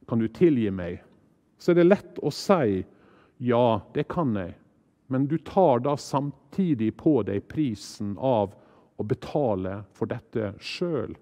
kan 0.09 0.19
du 0.19 0.27
tilgi 0.33 0.71
meg? 0.73 1.03
Så 1.61 1.71
er 1.71 1.79
det 1.79 1.85
lett 1.91 2.17
å 2.25 2.31
si 2.33 2.81
ja, 3.43 3.81
det 3.93 4.07
kan 4.09 4.35
jeg. 4.35 4.55
men 5.07 5.27
du 5.27 5.37
tar 5.37 5.79
da 5.79 5.97
samtidig 5.97 6.95
på 6.97 7.21
deg 7.27 7.43
prisen 7.47 8.15
av 8.17 8.55
å 8.97 9.03
betale 9.03 9.83
for 9.93 10.09
dette 10.09 10.53
sjøl. 10.57 11.13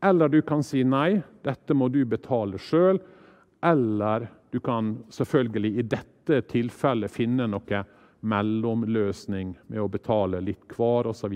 Eller 0.00 0.28
du 0.28 0.40
kan 0.46 0.62
si 0.64 0.84
nei, 0.84 1.20
dette 1.44 1.74
må 1.74 1.88
du 1.92 2.04
betale 2.08 2.58
sjøl. 2.58 3.00
Eller 3.60 4.28
du 4.50 4.60
kan 4.60 4.96
selvfølgelig 5.12 5.72
i 5.78 5.84
dette 5.84 6.42
tilfellet 6.48 7.12
finne 7.12 7.46
noe 7.50 7.82
mellomløsning 8.20 9.54
med 9.68 9.80
å 9.80 9.88
betale 9.92 10.40
litt 10.42 10.64
hver 10.74 11.10
osv. 11.12 11.34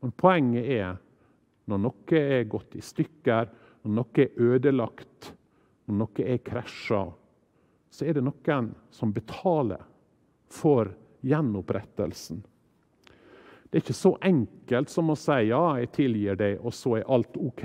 Men 0.00 0.14
poenget 0.16 0.70
er 0.78 0.96
når 1.70 1.82
noe 1.86 2.20
er 2.20 2.48
gått 2.50 2.76
i 2.76 2.82
stykker, 2.84 3.50
når 3.84 3.96
noe 4.00 4.24
er 4.24 4.48
ødelagt, 4.54 5.30
når 5.86 6.00
noe 6.00 6.26
er 6.34 6.40
krasja, 6.44 7.04
så 7.94 8.06
er 8.08 8.16
det 8.16 8.24
noen 8.24 8.72
som 8.90 9.12
betaler 9.14 9.84
for 10.50 10.90
gjenopprettelsen. 11.24 12.42
Det 13.64 13.80
er 13.80 13.84
ikke 13.84 13.96
så 13.96 14.12
enkelt 14.22 14.90
som 14.92 15.10
å 15.10 15.16
si 15.18 15.38
ja, 15.48 15.62
jeg 15.80 15.92
tilgir 15.96 16.36
deg, 16.38 16.60
og 16.62 16.74
så 16.74 16.98
er 17.00 17.08
alt 17.10 17.36
OK. 17.40 17.64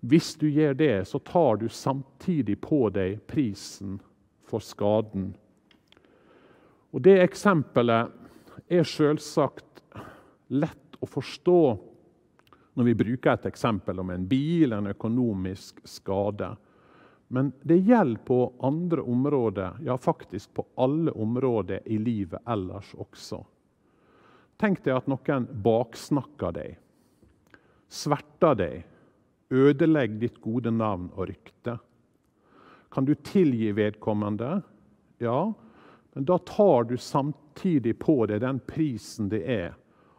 Hvis 0.00 0.34
du 0.36 0.48
gjør 0.50 0.74
det, 0.74 1.04
så 1.08 1.18
tar 1.18 1.56
du 1.56 1.68
samtidig 1.68 2.60
på 2.60 2.88
deg 2.94 3.20
prisen 3.26 3.98
for 4.46 4.62
skaden. 4.62 5.32
Og 6.90 7.02
Det 7.02 7.18
eksempelet 7.22 8.12
er 8.68 8.86
selvsagt 8.88 9.82
lett 10.48 10.96
å 11.00 11.08
forstå 11.08 11.60
når 12.76 12.84
vi 12.84 12.94
bruker 12.94 13.32
et 13.32 13.48
eksempel 13.48 14.00
om 14.00 14.10
en 14.12 14.24
bil, 14.28 14.72
en 14.72 14.92
økonomisk 14.92 15.80
skade. 15.88 16.50
Men 17.28 17.52
det 17.62 17.78
gjelder 17.88 18.20
på 18.24 18.40
andre 18.60 19.02
områder, 19.02 19.78
ja 19.84 19.96
faktisk 19.98 20.54
på 20.54 20.66
alle 20.74 21.10
områder 21.10 21.80
i 21.84 21.98
livet 21.98 22.42
ellers 22.46 22.92
også. 22.94 23.40
Tenk 24.60 24.84
deg 24.84 24.96
at 24.96 25.08
noen 25.10 25.48
baksnakker 25.64 26.54
deg, 26.56 26.76
sverter 27.88 28.60
deg, 28.60 28.84
ødelegger 29.50 30.20
ditt 30.20 30.40
gode 30.42 30.70
navn 30.70 31.10
og 31.14 31.28
rykte. 31.30 31.78
Kan 32.92 33.04
du 33.04 33.14
tilgi 33.14 33.72
vedkommende? 33.76 34.62
Ja, 35.18 35.52
men 36.14 36.24
da 36.24 36.38
tar 36.38 36.88
du 36.88 36.96
samtidig 36.96 37.98
på 37.98 38.24
deg 38.26 38.40
den 38.44 38.60
prisen 38.64 39.28
det 39.32 39.42
er 39.44 39.74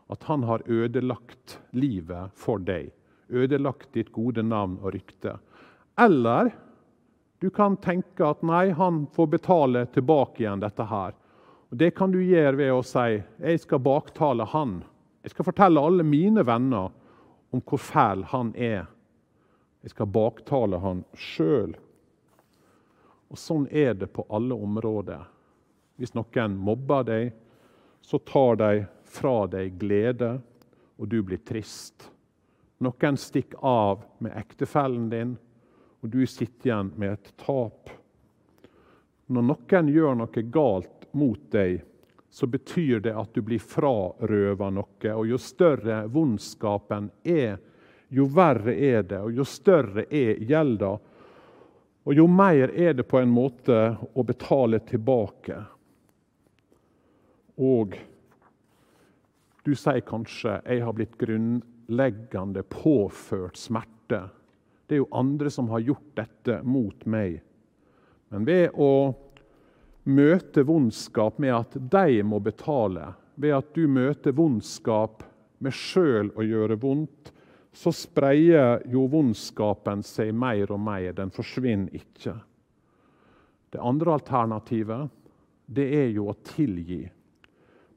at 0.07 0.23
han 0.23 0.43
har 0.43 0.63
ødelagt 0.65 1.59
livet 1.75 2.31
for 2.35 2.61
deg. 2.63 2.91
Ødelagt 3.27 3.91
ditt 3.93 4.11
gode 4.15 4.43
navn 4.43 4.77
og 4.79 4.93
rykte. 4.95 5.35
Eller 5.99 6.53
du 7.41 7.49
kan 7.53 7.75
tenke 7.77 8.25
at 8.25 8.43
nei, 8.45 8.71
han 8.71 9.05
får 9.13 9.27
betale 9.35 9.85
tilbake 9.93 10.43
igjen 10.43 10.63
dette 10.63 10.85
her. 10.87 11.15
Og 11.69 11.77
Det 11.77 11.91
kan 11.95 12.11
du 12.11 12.21
gjøre 12.23 12.55
ved 12.57 12.71
å 12.71 12.83
si 12.85 13.19
jeg 13.19 13.59
skal 13.59 13.83
baktale 13.83 14.47
han. 14.47 14.79
Jeg 15.23 15.35
skal 15.35 15.49
fortelle 15.49 15.83
alle 15.83 16.05
mine 16.07 16.45
venner 16.47 16.93
om 17.51 17.61
hvor 17.61 17.81
fæl 17.83 18.23
han 18.31 18.53
er. 18.55 18.87
Jeg 19.81 19.93
skal 19.93 20.09
baktale 20.11 20.79
han 20.81 21.03
sjøl. 21.13 21.75
Og 23.27 23.39
Sånn 23.39 23.67
er 23.71 23.93
det 23.93 24.09
på 24.15 24.25
alle 24.29 24.55
områder. 24.55 25.25
Hvis 25.97 26.13
noen 26.15 26.55
mobber 26.61 27.03
deg, 27.07 27.33
så 28.01 28.19
tar 28.19 28.59
de 28.61 28.85
fra 29.07 29.47
deg 29.49 29.75
glede, 29.81 30.37
og 30.97 31.09
du 31.11 31.19
blir 31.25 31.41
trist. 31.45 32.09
Noen 32.83 33.17
stikker 33.17 33.59
av 33.65 34.05
med 34.23 34.37
ektefellen 34.37 35.09
din, 35.09 35.35
og 36.01 36.09
du 36.13 36.21
sitter 36.29 36.69
igjen 36.69 36.91
med 36.95 37.15
et 37.17 37.31
tap. 37.41 37.89
Når 39.27 39.47
noen 39.49 39.89
gjør 39.91 40.19
noe 40.21 40.43
galt 40.53 41.07
mot 41.17 41.41
deg, 41.51 41.81
så 42.29 42.47
betyr 42.47 43.01
det 43.01 43.15
at 43.17 43.33
du 43.33 43.41
blir 43.41 43.59
frarøva 43.63 44.69
noe. 44.71 45.13
Og 45.15 45.25
jo 45.31 45.39
større 45.41 46.03
vondskapen 46.11 47.09
er, 47.25 47.57
jo 48.09 48.25
verre 48.31 48.73
er 48.73 49.03
det, 49.03 49.19
og 49.19 49.35
jo 49.35 49.45
større 49.47 50.05
er 50.09 50.39
gjelda. 50.47 50.93
Og 52.07 52.15
jo 52.15 52.27
mer 52.31 52.71
er 52.71 52.93
det 52.95 53.07
på 53.07 53.19
en 53.19 53.31
måte 53.31 53.79
å 54.15 54.23
betale 54.23 54.79
tilbake. 54.87 55.57
Og 57.57 57.97
du 59.65 59.75
sier 59.75 60.01
kanskje 60.01 60.61
'jeg 60.63 60.83
har 60.83 60.93
blitt 60.93 61.17
grunnleggende 61.17 62.63
påført 62.63 63.57
smerte'. 63.57 64.29
Det 64.87 64.95
er 64.95 65.03
jo 65.03 65.09
andre 65.11 65.49
som 65.49 65.67
har 65.69 65.79
gjort 65.79 66.15
dette 66.15 66.63
mot 66.63 67.05
meg. 67.05 67.41
Men 68.29 68.45
ved 68.45 68.71
å 68.73 69.15
møte 70.03 70.63
vondskap 70.63 71.39
med 71.39 71.53
at 71.53 71.75
de 71.91 72.23
må 72.23 72.39
betale, 72.39 73.13
ved 73.35 73.53
at 73.53 73.73
du 73.73 73.87
møter 73.87 74.31
vondskap 74.31 75.23
med 75.59 75.73
sjøl 75.73 76.31
å 76.37 76.45
gjøre 76.45 76.79
vondt, 76.79 77.33
så 77.77 77.91
spreier 77.93 78.81
jo 78.89 79.03
vondskapen 79.11 79.99
seg 80.01 80.31
mer 80.33 80.71
og 80.73 80.79
mer. 80.81 81.11
Den 81.13 81.29
forsvinner 81.29 81.93
ikke. 81.93 82.33
Det 83.69 83.83
andre 83.83 84.15
alternativet 84.17 85.11
det 85.69 85.85
er 85.99 86.07
jo 86.15 86.25
å 86.31 86.35
tilgi. 86.47 87.03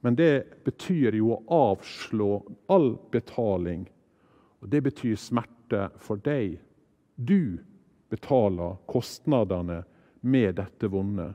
Men 0.04 0.18
det 0.18 0.64
betyr 0.66 1.16
jo 1.16 1.32
å 1.32 1.40
avslå 1.72 2.28
all 2.68 2.92
betaling. 3.12 3.86
Og 4.60 4.68
det 4.68 4.82
betyr 4.84 5.16
smerte 5.16 5.86
for 5.96 6.20
deg. 6.28 6.58
Du 7.16 7.56
betaler 8.12 8.76
kostnadene 8.90 9.80
med 10.20 10.60
dette 10.60 10.92
vonde. 10.92 11.30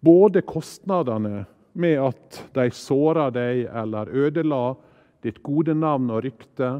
Både 0.00 0.40
kostnadene 0.48 1.44
med 1.76 2.00
at 2.00 2.44
de 2.56 2.70
såra 2.72 3.28
deg 3.34 3.66
eller 3.68 4.08
ødela 4.08 4.62
ditt 5.24 5.42
gode 5.42 5.74
navn 5.74 6.10
og 6.14 6.22
rykte, 6.26 6.70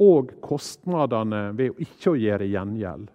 og 0.00 0.32
kostnadene 0.42 1.52
ved 1.54 1.78
ikke 1.82 2.14
å 2.14 2.18
gjøre 2.18 2.48
gjengjeld. 2.50 3.10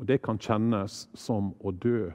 Og 0.00 0.06
Det 0.06 0.20
kan 0.24 0.38
kjennes 0.40 1.04
som 1.14 1.52
å 1.60 1.70
dø. 1.70 2.10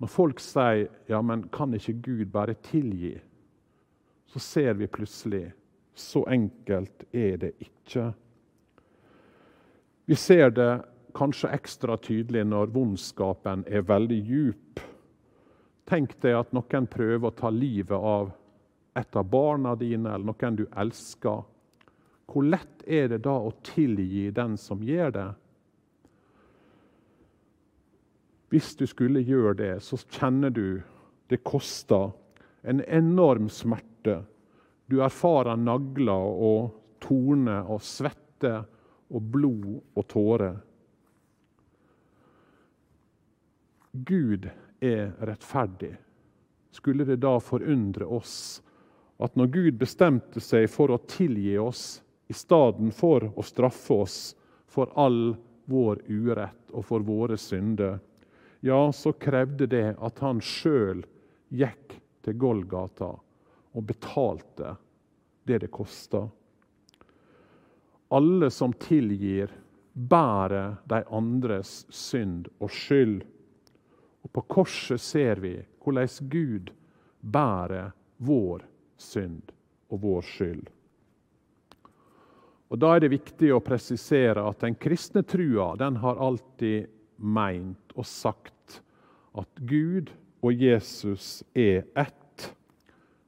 Når 0.00 0.08
folk 0.08 0.40
sier 0.40 0.86
ja, 1.10 1.20
men 1.20 1.48
kan 1.52 1.74
ikke 1.76 1.98
Gud 2.00 2.30
bare 2.32 2.54
tilgi, 2.64 3.16
så 4.30 4.38
ser 4.40 4.76
vi 4.78 4.88
plutselig 4.88 5.50
så 5.94 6.22
enkelt 6.30 7.04
er 7.12 7.36
det 7.36 7.52
ikke. 7.60 8.12
Vi 10.06 10.16
ser 10.16 10.50
det 10.54 10.70
kanskje 11.14 11.52
ekstra 11.54 11.96
tydelig 12.00 12.46
når 12.48 12.72
vondskapen 12.74 13.66
er 13.68 13.84
veldig 13.86 14.20
djup. 14.26 14.80
Tenk 15.90 16.14
deg 16.22 16.38
at 16.38 16.54
noen 16.54 16.86
prøver 16.90 17.28
å 17.28 17.36
ta 17.36 17.50
livet 17.52 17.98
av 17.98 18.30
et 18.94 19.16
av 19.16 19.26
barna 19.30 19.74
dine 19.78 20.10
eller 20.10 20.32
noen 20.32 20.56
du 20.58 20.64
elsker. 20.78 21.44
Hvor 22.30 22.46
lett 22.46 22.82
er 22.86 23.08
det 23.10 23.22
da 23.26 23.36
å 23.42 23.52
tilgi 23.66 24.30
den 24.34 24.56
som 24.58 24.82
gjør 24.82 25.14
det? 25.14 25.28
Hvis 28.50 28.72
du 28.78 28.86
skulle 28.90 29.22
gjøre 29.22 29.54
det, 29.58 29.74
så 29.82 29.98
kjenner 30.10 30.50
du 30.50 30.82
det 31.30 31.42
koster 31.46 32.10
en 32.66 32.82
enorm 32.82 33.48
smerte. 33.48 34.24
Du 34.90 34.98
erfarer 35.04 35.58
nagler 35.58 36.32
og 36.48 36.72
torner 37.02 37.70
og 37.70 37.82
svette 37.86 38.56
og 39.10 39.30
blod 39.34 39.68
og 39.94 40.06
tårer. 40.10 40.58
Gud 43.92 44.50
er 44.82 45.14
rettferdig. 45.26 45.94
Skulle 46.70 47.06
det 47.06 47.20
da 47.22 47.36
forundre 47.42 48.06
oss 48.06 48.34
at 49.20 49.36
når 49.36 49.46
Gud 49.46 49.78
bestemte 49.80 50.40
seg 50.40 50.66
for 50.72 50.92
å 50.94 51.00
tilgi 51.04 51.58
oss 51.60 52.00
i 52.30 52.36
stedet 52.36 52.92
for 52.96 53.26
å 53.36 53.44
straffe 53.44 53.98
oss 54.04 54.18
for 54.70 54.92
all 54.98 55.34
vår 55.70 56.00
urett 56.08 56.72
og 56.72 56.86
for 56.88 57.04
våre 57.04 57.36
synder, 57.38 57.98
ja, 58.60 58.80
så 58.92 59.12
krevde 59.12 59.66
det 59.70 59.94
at 59.98 60.20
han 60.24 60.40
sjøl 60.40 61.02
gikk 61.48 61.96
til 62.24 62.36
Golgata 62.40 63.10
og 63.72 63.86
betalte 63.86 64.74
det 65.48 65.60
det 65.64 65.70
kosta. 65.72 66.26
Alle 68.10 68.50
som 68.50 68.72
tilgir, 68.72 69.52
bærer 69.92 70.76
de 70.88 71.02
andres 71.12 71.84
synd 71.90 72.48
og 72.58 72.70
skyld. 72.72 73.22
Og 74.22 74.32
På 74.32 74.44
korset 74.46 75.02
ser 75.02 75.42
vi 75.42 75.56
hvordan 75.82 76.30
Gud 76.30 76.70
bærer 77.20 77.92
vår 78.16 78.69
synd 79.00 79.52
og 79.90 80.02
vår 80.04 80.28
skyld. 80.28 80.68
Og 82.70 82.78
Da 82.78 82.94
er 82.94 83.02
det 83.02 83.10
viktig 83.16 83.50
å 83.50 83.62
presisere 83.64 84.44
at 84.46 84.60
den 84.62 84.76
kristne 84.78 85.24
trua 85.26 85.72
den 85.80 85.98
har 86.04 86.20
alltid 86.22 86.86
meint 87.18 87.96
og 87.96 88.06
sagt 88.06 88.80
at 89.34 89.62
Gud 89.66 90.12
og 90.40 90.54
Jesus 90.54 91.42
er 91.54 91.82
ett. 91.98 92.46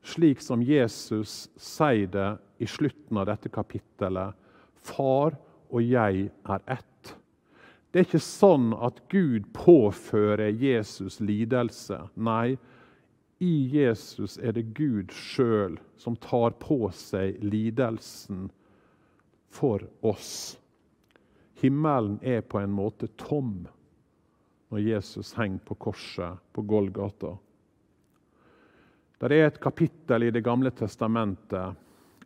Slik 0.02 0.40
som 0.42 0.62
Jesus 0.62 1.48
sier 1.58 2.08
det 2.11 2.30
i 2.62 2.66
slutten 2.70 3.18
av 3.18 3.26
dette 3.30 3.50
kapittelet. 3.52 4.35
Far 4.82 5.37
og 5.70 5.82
jeg 5.82 6.28
er 6.30 6.64
ett. 6.70 7.14
Det 7.92 8.00
er 8.00 8.06
ikke 8.06 8.24
sånn 8.24 8.70
at 8.78 9.02
Gud 9.12 9.50
påfører 9.52 10.54
Jesus 10.56 11.18
lidelse. 11.20 11.98
Nei, 12.16 12.56
i 13.42 13.68
Jesus 13.72 14.38
er 14.38 14.52
det 14.55 14.62
Gud 14.62 15.11
sjøl 15.11 15.74
som 15.98 16.14
tar 16.22 16.55
på 16.62 16.76
seg 16.94 17.40
lidelsen 17.42 18.44
for 19.50 19.83
oss. 20.07 20.61
Himmelen 21.59 22.20
er 22.22 22.44
på 22.46 22.61
en 22.62 22.70
måte 22.70 23.11
tom 23.18 23.64
når 24.70 24.85
Jesus 24.87 25.35
henger 25.35 25.59
på 25.66 25.74
korset 25.88 26.38
på 26.55 26.62
Golgata. 26.70 27.35
Det 29.18 29.35
er 29.35 29.50
et 29.50 29.61
kapittel 29.62 30.28
i 30.28 30.31
Det 30.31 30.42
gamle 30.46 30.70
testamentet, 30.70 31.74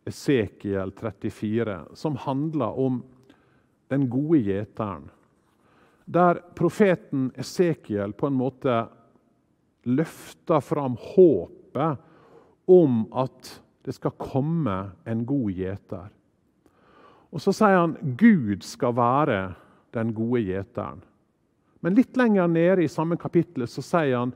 Esekiel 0.05 0.93
34, 0.93 1.79
som 1.97 2.15
handler 2.15 2.77
om 2.77 3.01
den 3.89 4.05
gode 4.09 4.45
gjeteren 4.45 5.09
der 6.07 6.39
profeten 6.55 7.31
Esekiel 7.35 8.13
på 8.13 8.29
en 8.29 8.37
måte 8.39 8.73
løfter 9.87 10.61
fram 10.63 10.97
håpet 11.15 12.03
om 12.67 13.05
at 13.15 13.53
det 13.87 13.95
skal 13.95 14.17
komme 14.19 14.75
en 15.07 15.23
god 15.25 15.51
gjeter. 15.55 16.09
Og 17.31 17.41
Så 17.41 17.53
sier 17.55 17.77
han 17.79 17.95
Gud 18.19 18.63
skal 18.63 18.95
være 18.97 19.39
den 19.95 20.13
gode 20.15 20.43
gjeteren. 20.47 20.99
Men 21.79 21.95
litt 21.95 22.17
lenger 22.17 22.47
nede 22.51 22.83
i 22.83 22.91
samme 22.91 23.17
kapittel 23.19 23.67
så 23.69 23.83
sier 23.85 24.17
han 24.17 24.35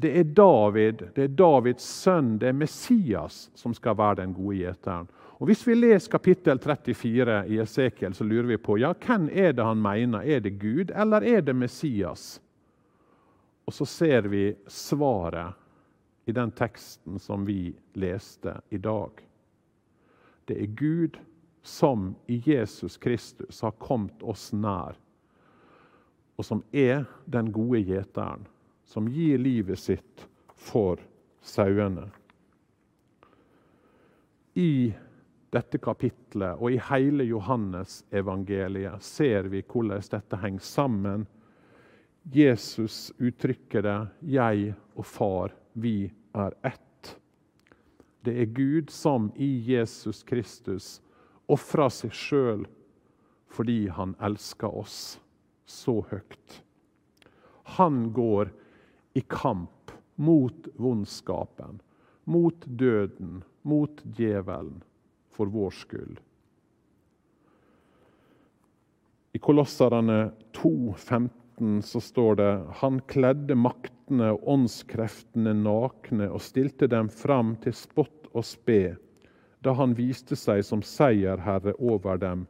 det 0.00 0.14
er 0.16 0.28
David, 0.32 1.02
det 1.14 1.24
er 1.26 1.32
Davids 1.36 1.84
sønn, 1.84 2.38
det 2.40 2.48
er 2.48 2.56
Messias 2.56 3.50
som 3.54 3.74
skal 3.76 3.98
være 3.98 4.22
den 4.22 4.32
gode 4.32 4.56
gjeteren. 4.62 5.10
Og 5.40 5.48
Hvis 5.48 5.66
vi 5.66 5.74
leser 5.76 6.12
kapittel 6.12 6.58
34 6.60 7.36
i 7.48 7.58
Esekiel, 7.60 8.14
så 8.14 8.24
lurer 8.24 8.48
vi 8.48 8.56
på 8.60 8.78
ja, 8.80 8.92
hvem 8.92 9.28
er 9.32 9.52
det 9.56 9.64
han 9.64 9.80
mener. 9.80 10.24
Er 10.24 10.40
det 10.40 10.58
Gud, 10.60 10.92
eller 10.92 11.24
er 11.24 11.40
det 11.40 11.56
Messias? 11.56 12.40
Og 13.70 13.74
så 13.74 13.86
ser 13.86 14.22
vi 14.22 14.56
svaret 14.66 15.54
i 16.26 16.32
den 16.32 16.50
teksten 16.50 17.20
som 17.22 17.44
vi 17.46 17.70
leste 17.92 18.56
i 18.68 18.80
dag. 18.82 19.10
Det 20.44 20.56
er 20.58 20.72
Gud 20.74 21.20
som 21.62 22.16
i 22.26 22.40
Jesus 22.42 22.96
Kristus 22.98 23.62
har 23.62 23.78
kommet 23.78 24.24
oss 24.26 24.48
nær, 24.50 24.98
og 26.34 26.48
som 26.50 26.64
er 26.74 27.06
den 27.30 27.54
gode 27.54 27.84
gjeteren, 27.86 28.42
som 28.82 29.06
gir 29.06 29.38
livet 29.38 29.78
sitt 29.78 30.26
for 30.50 30.98
sauene. 31.38 32.10
I 34.58 34.90
dette 35.54 35.78
kapitlet 35.78 36.58
og 36.58 36.74
i 36.74 36.86
hele 36.90 37.30
Johannes-evangeliet 37.30 38.98
ser 38.98 39.54
vi 39.54 39.62
hvordan 39.62 40.10
dette 40.10 40.42
henger 40.42 40.72
sammen. 40.74 41.30
Jesus 42.22 43.12
uttrykker 43.18 43.82
det 43.82 44.08
'Jeg 44.20 44.74
og 44.96 45.06
Far, 45.06 45.54
vi 45.74 46.12
er 46.34 46.52
ett'. 46.62 47.16
Det 48.24 48.40
er 48.40 48.46
Gud 48.46 48.90
som 48.90 49.32
i 49.36 49.72
Jesus 49.72 50.22
Kristus 50.22 51.00
ofrer 51.48 51.88
seg 51.88 52.12
sjøl 52.12 52.66
fordi 53.50 53.88
han 53.88 54.14
elsker 54.20 54.68
oss 54.68 55.18
så 55.66 56.00
høyt. 56.10 56.62
Han 57.80 58.12
går 58.12 58.50
i 59.14 59.20
kamp 59.20 59.90
mot 60.16 60.68
vondskapen, 60.76 61.80
mot 62.24 62.66
døden, 62.66 63.42
mot 63.62 64.02
djevelen 64.04 64.82
for 65.30 65.46
vår 65.46 65.70
skyld. 65.70 66.20
I 69.32 69.38
Kolosserne 69.38 70.32
2,15 71.60 71.80
så 71.80 72.00
står 72.00 72.36
det 72.36 72.66
Han 72.74 73.00
kledde 73.00 73.54
maktene 73.54 74.32
og 74.32 74.48
åndskreftene 74.48 75.52
nakne 75.54 76.30
og 76.30 76.40
stilte 76.40 76.86
dem 76.88 77.08
fram 77.08 77.56
til 77.60 77.74
spott 77.74 78.28
og 78.32 78.44
spe, 78.44 78.96
da 79.60 79.72
han 79.76 79.94
viste 79.94 80.36
seg 80.36 80.64
som 80.64 80.82
seierherre 80.82 81.74
over 81.78 82.16
dem 82.16 82.46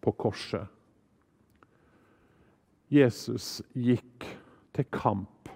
på 0.00 0.12
korset. 0.12 0.66
Jesus 2.90 3.62
gikk 3.74 4.24
til 4.72 4.84
kamp 4.90 5.48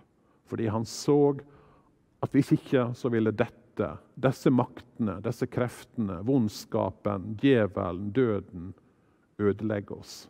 fordi 0.46 0.68
han 0.68 0.84
så 0.84 1.38
at 2.22 2.32
hvis 2.32 2.52
ikke 2.52 2.92
så 2.94 3.08
ville 3.08 3.32
dette, 3.32 3.86
disse 4.20 4.50
maktene, 4.52 5.16
disse 5.24 5.46
kreftene, 5.48 6.20
vondskapen, 6.28 7.32
djevelen, 7.40 8.12
døden, 8.12 8.74
ødelegge 9.40 9.96
oss. 9.96 10.28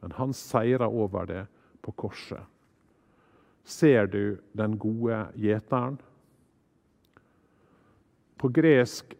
Men 0.00 0.16
han 0.16 0.32
seira 0.32 0.88
over 0.88 1.28
det 1.28 1.42
på 1.82 1.92
korset. 1.92 2.42
Ser 3.64 4.06
du 4.06 4.38
den 4.52 4.78
gode 4.78 5.26
gjeteren? 5.36 5.98
På 8.40 8.48
gresk 8.48 9.14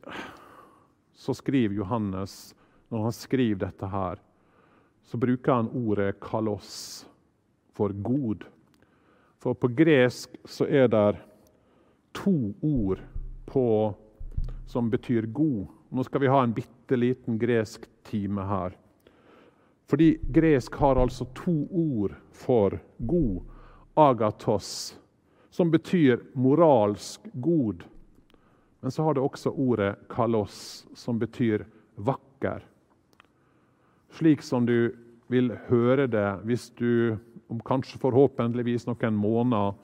så 1.14 1.34
skriver 1.36 1.74
Johannes, 1.74 2.54
når 2.88 3.02
han 3.02 3.14
skriver 3.14 3.66
dette 3.66 3.86
her, 3.92 4.20
så 5.04 5.18
bruker 5.20 5.52
han 5.52 5.68
ordet 5.68 6.20
'kalos' 6.20 7.04
for 7.72 7.92
god. 7.92 8.44
For 9.38 9.54
på 9.54 9.68
gresk 9.68 10.36
så 10.44 10.66
er 10.68 10.88
det 10.88 11.20
to 12.12 12.54
ord 12.62 13.00
på, 13.46 13.94
som 14.66 14.90
betyr 14.90 15.26
god. 15.26 15.66
Nå 15.90 16.04
skal 16.04 16.20
vi 16.20 16.30
ha 16.30 16.42
en 16.42 16.54
bitte 16.54 16.96
liten 16.96 17.38
gresk 17.38 17.88
time 18.04 18.44
her. 18.46 18.76
Fordi 19.90 20.12
gresk 20.30 20.76
har 20.78 21.00
altså 21.02 21.26
to 21.34 21.66
ord 21.70 22.14
for 22.32 22.78
god. 22.98 23.40
Agatos, 23.98 24.94
som 25.50 25.70
betyr 25.70 26.22
moralsk 26.38 27.26
god. 27.32 27.82
Men 28.80 28.90
så 28.94 29.02
har 29.02 29.14
det 29.14 29.24
også 29.24 29.50
ordet 29.50 29.96
kalos, 30.08 30.86
som 30.94 31.18
betyr 31.18 31.66
vakker. 31.98 32.62
Slik 34.14 34.42
som 34.46 34.66
du 34.66 34.92
vil 35.30 35.50
høre 35.66 36.06
det 36.10 36.28
hvis 36.46 36.70
du 36.78 37.16
om 37.50 37.58
kanskje 37.66 37.98
forhåpentligvis 37.98 38.86
noen 38.86 39.18
måneder 39.18 39.74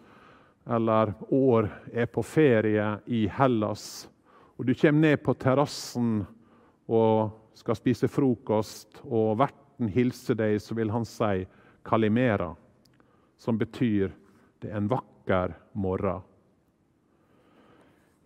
eller 0.77 1.13
år 1.35 1.69
er 1.95 2.07
på 2.11 2.23
ferie 2.27 2.87
i 3.07 3.27
Hellas, 3.31 4.07
og 4.57 4.67
du 4.67 4.75
kommer 4.75 5.03
ned 5.03 5.23
på 5.23 5.35
terrassen 5.39 6.25
og 6.87 7.35
skal 7.59 7.79
spise 7.79 8.09
frokost, 8.11 9.03
og 9.05 9.37
verten 9.77 9.89
hilser 9.89 10.35
deg, 10.35 10.61
så 10.61 10.75
vil 10.75 10.91
han 10.91 11.05
si 11.05 11.47
'kalimera', 11.85 12.57
som 13.37 13.59
betyr 13.59 14.13
'det 14.61 14.71
er 14.71 14.77
en 14.77 14.89
vakker 14.89 15.55
morgen'. 15.75 16.23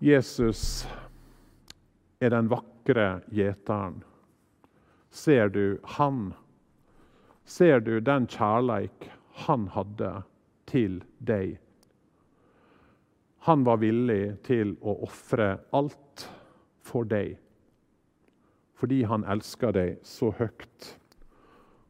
Jesus 0.01 0.87
er 2.21 2.31
den 2.31 2.49
vakre 2.49 3.23
gjeteren. 3.31 4.05
Ser 5.11 5.49
du 5.49 5.79
han? 5.85 6.35
Ser 7.45 7.81
du 7.81 8.01
den 8.01 8.27
kjærleik 8.27 9.11
han 9.47 9.69
hadde 9.69 10.23
til 10.67 11.03
deg? 11.19 11.59
Han 13.41 13.65
var 13.65 13.77
villig 13.77 14.43
til 14.43 14.77
å 14.83 15.03
ofre 15.03 15.59
alt 15.73 16.31
for 16.81 17.05
deg 17.05 17.39
fordi 18.75 19.03
han 19.05 19.25
elsker 19.25 19.73
deg 19.73 19.99
så 20.03 20.31
høyt. 20.31 21.00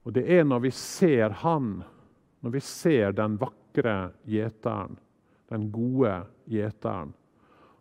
Og 0.05 0.15
det 0.17 0.25
er 0.33 0.45
når 0.49 0.65
vi 0.65 0.73
ser 0.75 1.35
han, 1.43 1.81
når 2.41 2.55
vi 2.57 2.63
ser 2.65 3.13
den 3.17 3.37
vakre 3.41 4.13
gjeteren, 4.29 4.97
den 5.51 5.69
gode 5.75 6.23
gjeteren, 6.49 7.13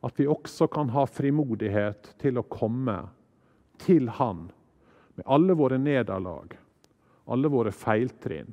at 0.04 0.20
vi 0.20 0.28
også 0.28 0.68
kan 0.72 0.92
ha 0.96 1.06
frimodighet 1.08 2.14
til 2.20 2.40
å 2.40 2.48
komme 2.48 2.98
til 3.80 4.10
han 4.20 4.48
med 5.16 5.28
alle 5.28 5.56
våre 5.60 5.80
nederlag, 5.80 6.56
alle 7.28 7.52
våre 7.52 7.72
feiltrinn, 7.76 8.52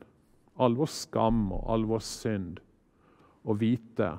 all 0.56 0.76
vår 0.78 0.90
skam 0.90 1.50
og 1.54 1.66
all 1.70 1.86
vår 1.86 2.02
synd, 2.02 2.60
og 3.46 3.60
vite 3.62 4.16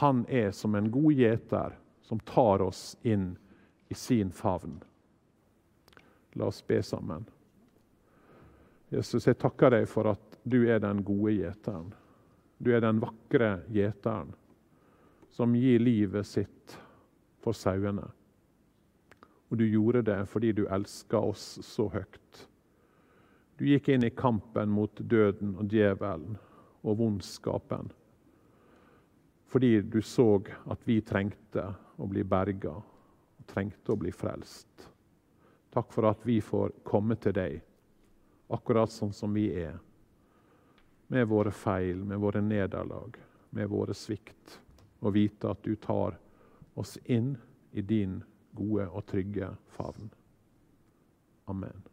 han 0.00 0.24
er 0.28 0.50
som 0.56 0.74
en 0.76 0.90
god 0.92 1.12
gjeter 1.16 1.76
som 2.04 2.20
tar 2.28 2.64
oss 2.64 2.96
inn 3.02 3.34
i 3.88 3.96
sin 3.96 4.32
favn. 4.32 4.80
La 6.36 6.48
oss 6.48 6.62
be 6.66 6.80
sammen. 6.82 7.26
Jesus, 8.92 9.24
jeg 9.24 9.38
takker 9.40 9.72
deg 9.72 9.86
for 9.88 10.10
at 10.10 10.38
du 10.44 10.66
er 10.68 10.82
den 10.82 11.00
gode 11.06 11.32
gjeteren. 11.38 11.88
Du 12.60 12.70
er 12.76 12.82
den 12.84 13.00
vakre 13.00 13.62
gjeteren 13.72 14.34
som 15.32 15.54
gir 15.56 15.80
livet 15.80 16.28
sitt 16.28 16.76
for 17.40 17.56
sauene. 17.56 18.04
Og 19.48 19.58
du 19.60 19.64
gjorde 19.64 20.04
det 20.10 20.18
fordi 20.28 20.52
du 20.56 20.66
elska 20.68 21.22
oss 21.32 21.46
så 21.64 21.88
høyt. 21.94 22.44
Du 23.56 23.64
gikk 23.68 23.88
inn 23.94 24.04
i 24.04 24.12
kampen 24.12 24.68
mot 24.72 25.00
døden 25.00 25.56
og 25.56 25.72
djevelen 25.72 26.36
og 26.82 26.98
vondskapen 27.00 27.92
fordi 29.52 29.82
du 29.84 29.98
så 30.00 30.40
at 30.72 30.80
vi 30.88 31.02
trengte 31.04 31.66
å 32.00 32.06
bli 32.08 32.22
berga 32.24 32.70
og 32.72 33.42
trengte 33.50 33.92
å 33.92 33.98
bli 34.00 34.08
frelst. 34.16 34.86
Takk 35.68 35.92
for 35.92 36.08
at 36.08 36.24
vi 36.24 36.38
får 36.40 36.72
komme 36.88 37.18
til 37.20 37.36
deg 37.36 37.58
akkurat 38.52 38.92
sånn 38.92 39.12
som 39.16 39.34
vi 39.34 39.48
er. 39.64 39.78
med 41.12 41.28
våre 41.28 41.50
feil, 41.52 41.98
med 42.08 42.18
våre 42.18 42.40
nederlag, 42.40 43.18
med 43.50 43.68
våre 43.68 43.92
svikt, 43.94 44.60
og 45.00 45.12
vite 45.12 45.50
at 45.50 45.60
du 45.62 45.76
tar 45.76 46.16
oss 46.74 46.96
inn 47.04 47.34
i 47.72 47.82
din 47.82 48.22
gode 48.56 48.86
og 48.88 49.04
trygge 49.06 49.50
favn. 49.76 50.08
Amen. 51.44 51.91